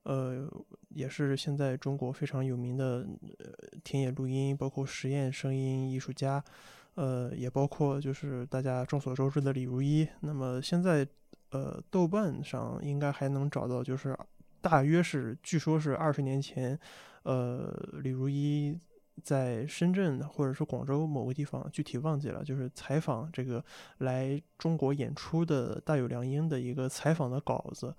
[0.06, 0.48] 呃，
[0.90, 3.04] 也是现在中国非常有名的
[3.40, 3.46] 呃
[3.82, 6.42] 田野录音，包括实验声音艺术家，
[6.94, 10.06] 呃，也包括就是大家众所周知的李如一。
[10.20, 11.04] 那么现在，
[11.50, 14.16] 呃，豆瓣上应该还能找到，就是
[14.60, 16.78] 大约是据说是二十年前，
[17.24, 18.78] 呃，李如一
[19.24, 23.64] 在深圳或者是广州某个地方，具体忘记了，就是采访这个
[23.98, 27.92] 来中国演出的大有良音的一个采访的稿子。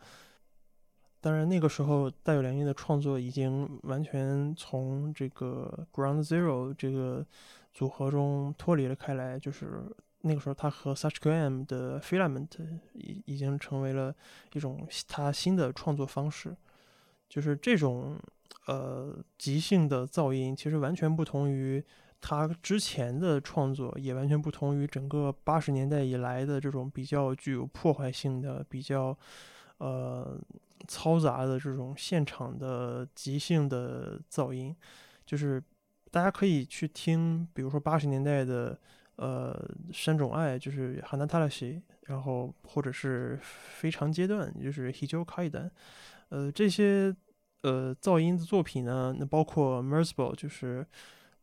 [1.28, 7.26] 当然，那个时候大有良音的创作已经完全从这个 Ground Zero 这个
[7.74, 9.38] 组合中脱离了开来。
[9.38, 9.84] 就是
[10.22, 12.48] 那个时候，他和 Such QM 的 Filament
[12.94, 14.16] 已已经成为了
[14.54, 16.56] 一种他新的创作方式。
[17.28, 18.18] 就是这种
[18.68, 21.84] 呃即兴的噪音，其实完全不同于
[22.22, 29.18] 他之前的创作，也完全不同于整个八十年代以来的这种比较具有破坏性的、比较
[29.80, 30.40] 呃。
[30.88, 34.76] 嘈杂的这种现场的即兴的噪音，
[35.26, 35.64] 就是
[36.12, 38.80] 大家可以去听，比如说八十年代的
[39.16, 45.70] 呃山种爱就是哈纳塔拉西，然后或者是非常阶段就是 Hijo Kaidan，
[46.30, 47.16] 呃这些
[47.64, 50.86] 呃噪音的作品呢，那包括 Merzbow 就是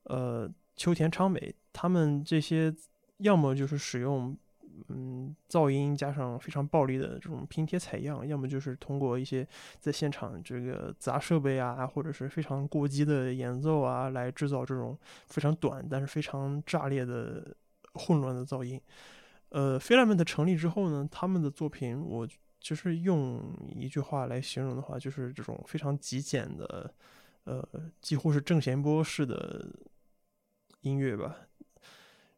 [0.05, 2.75] 呃秋田昌美，他们这些
[3.19, 4.37] 要么就是使用。
[4.89, 9.47] 嗯，噪音加上非常暴力的这种拼贴采样，要么就是通过一些
[9.81, 17.57] 在现场这个砸设备啊，或者是非常过激的演奏啊，来制造这种非常短但是非常炸裂的
[17.95, 18.81] 混乱的噪音。
[19.51, 22.27] 呃，Filament 成立之后呢，他们的作品我
[22.59, 26.93] 就是用一句话来形容的话，就是这种非常极简的，
[27.45, 27.65] 呃，
[28.01, 29.65] 几乎是正弦波式的
[30.81, 31.37] 音乐吧。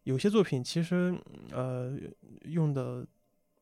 [0.07, 1.13] 有些作品其实，
[1.51, 1.99] 呃，
[2.45, 3.05] 用的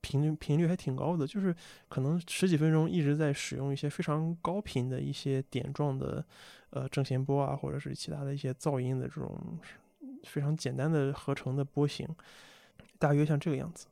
[0.02, 1.56] 频率频率还挺高的，就是
[1.88, 6.22] 可能十几分钟一直在使用一些非常高频的一些点状的，
[6.68, 9.58] 呃，正弦波啊，或者是其他的一些噪音的这种
[10.24, 12.06] 非常简单的合成的波形，
[12.98, 13.86] 大约像这个样子。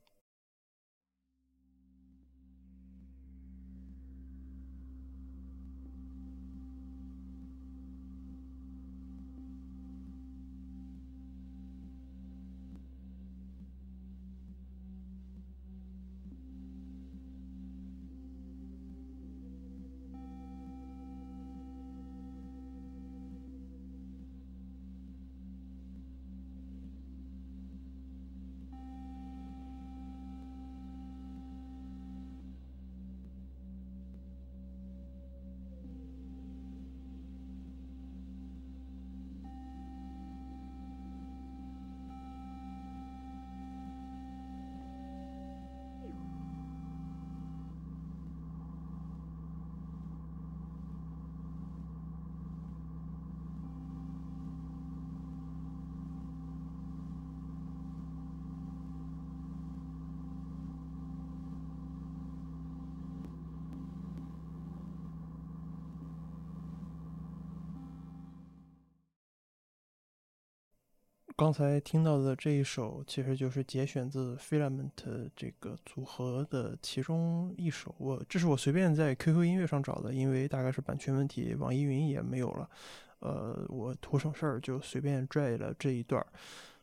[71.43, 74.91] 刚才听到的这一首，其实就是节选自 Filament
[75.35, 77.93] 这个组合的其中一首。
[77.99, 82.71] 我这是我随便在 QQ 音乐上找的，因为大概是版权问题，网易云也没有了。
[83.19, 86.29] 呃，我图省事儿就随便拽了这一段儿。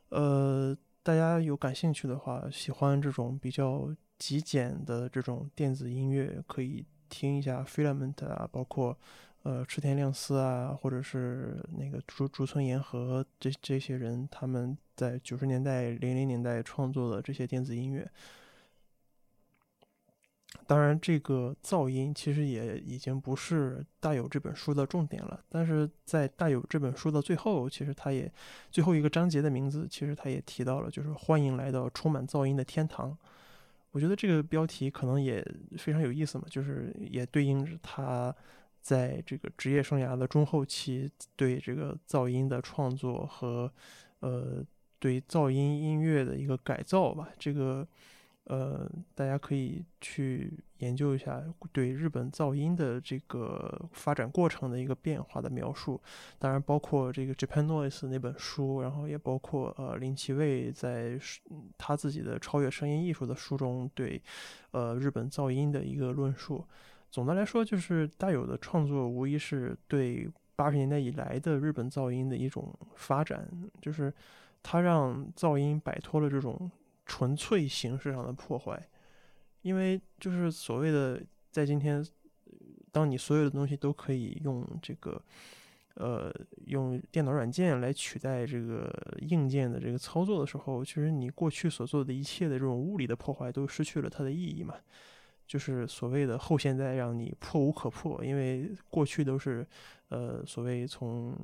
[0.09, 8.97] 呃，大家有感兴趣的话，喜欢这种比较极简的这种电子音乐，可以听一下 Filament 啊，包括。
[9.43, 18.09] 呃，池田亮司啊，或者是那个竹竹村研和这这些人，他们在九十年代、零零年代创作的这些电子音乐。
[20.67, 25.39] 当然，这个噪音其实也已经不是大有这本书的重点了。
[25.47, 28.29] 但是在大有这本书的最后，其实他也
[28.69, 33.17] 最后一个章节的名字，其实他也提到了，就是欢迎来到充满噪音的天堂。
[33.91, 35.41] 我觉得这个标题可能也
[35.77, 38.35] 非常有意思嘛，就是也对应着他。
[38.81, 43.71] 在这个职业生涯的中后期，对这个噪音的创作和，
[44.21, 44.63] 呃，
[44.97, 47.87] 对噪音音乐的一个改造吧，这个，
[48.45, 56.01] 呃，大家可以去研究一下对日本噪音的这个发展过程的一个变化的描述。
[56.39, 61.19] 当然，包括这个 Japan Noise 那本书，然后也包括呃林奇卫在
[61.77, 64.21] 他自己的超越声音艺术的书中对，
[64.71, 66.65] 呃，日本噪音的一个论述。
[67.11, 73.49] 总的来说，就是大有的创作无疑是对八十年代以来的日本噪音的一种发展，
[73.81, 74.13] 就是
[74.61, 76.69] 他让噪音摆脱了这种
[77.05, 78.87] 纯粹形式上的破坏，
[79.61, 82.05] 因为就是所谓的在今天，
[82.91, 85.19] 当你所有的东西都可以用这个，
[85.95, 86.31] 呃，
[86.67, 94.75] 用电脑软件来取代这个硬件的这个操作的时候，其实你过去所做的一切的这种物理的破坏都失去了它的意义嘛。
[95.49, 99.65] 就是所谓的后现代，让你破无可破，因为过去都是，
[100.09, 101.35] 呃，所谓从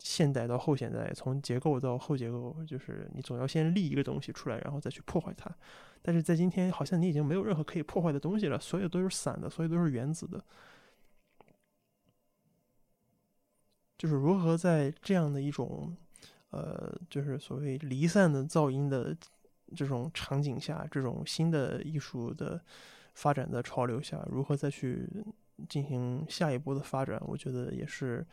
[0.00, 5.48] 现代到后现代，从结构到后结构，就是你总要先立一个东西出来，然后再去破坏它。
[6.02, 10.44] 但是在今天，好像你已经没有任何可以破坏的东西了，所有都是散的，所有都是原子的。
[13.96, 15.96] 就是如何在这样的一种，
[16.50, 19.16] 呃，就是所谓离散的噪音的
[19.76, 22.60] 这种场景下，这种新的艺术的。
[23.16, 25.08] 发展的潮流下，如何再去
[25.70, 27.18] 进行下一步的发展？
[27.26, 28.24] 我觉得也是，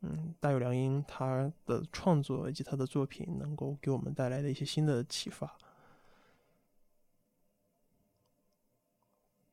[0.00, 5.56] 嗯，大有良英他的创作以及他的作品能够给我们带来的一些新的启发。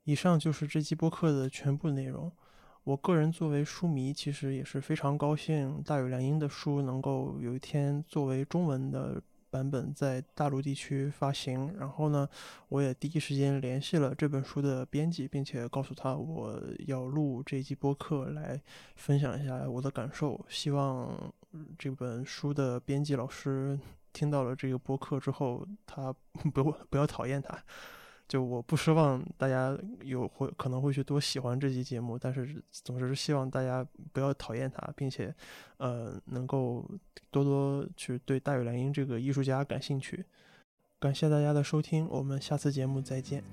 [0.04, 2.32] 以上就是这期播客的全部内容。
[2.84, 9.22] 我个人作为书迷，其实也是非常高兴大有良英的书能够有一天作为中文的
[9.52, 11.76] 版本在大陆地区发行。
[11.78, 12.28] 然后呢，
[12.70, 18.60] 我也第一时间联系了这本书的编辑，并且告诉他我要录这一集播客来
[18.96, 20.44] 分享一下我的感受。
[20.50, 21.32] 希望
[21.78, 23.78] 这本书的编辑老师
[24.14, 26.12] 听到了这个播客之后，他
[26.54, 27.62] 不不要讨厌他。
[28.32, 35.36] 就我不奢望大家有会可能会去多喜欢这期节目，但是总之是希望大家不要讨厌他，并且，
[35.76, 36.90] 呃，能够
[37.30, 40.24] 多多去对大宇良英这个艺术家感兴趣。
[40.98, 43.44] 感谢大家的收听，我们下次节目再见。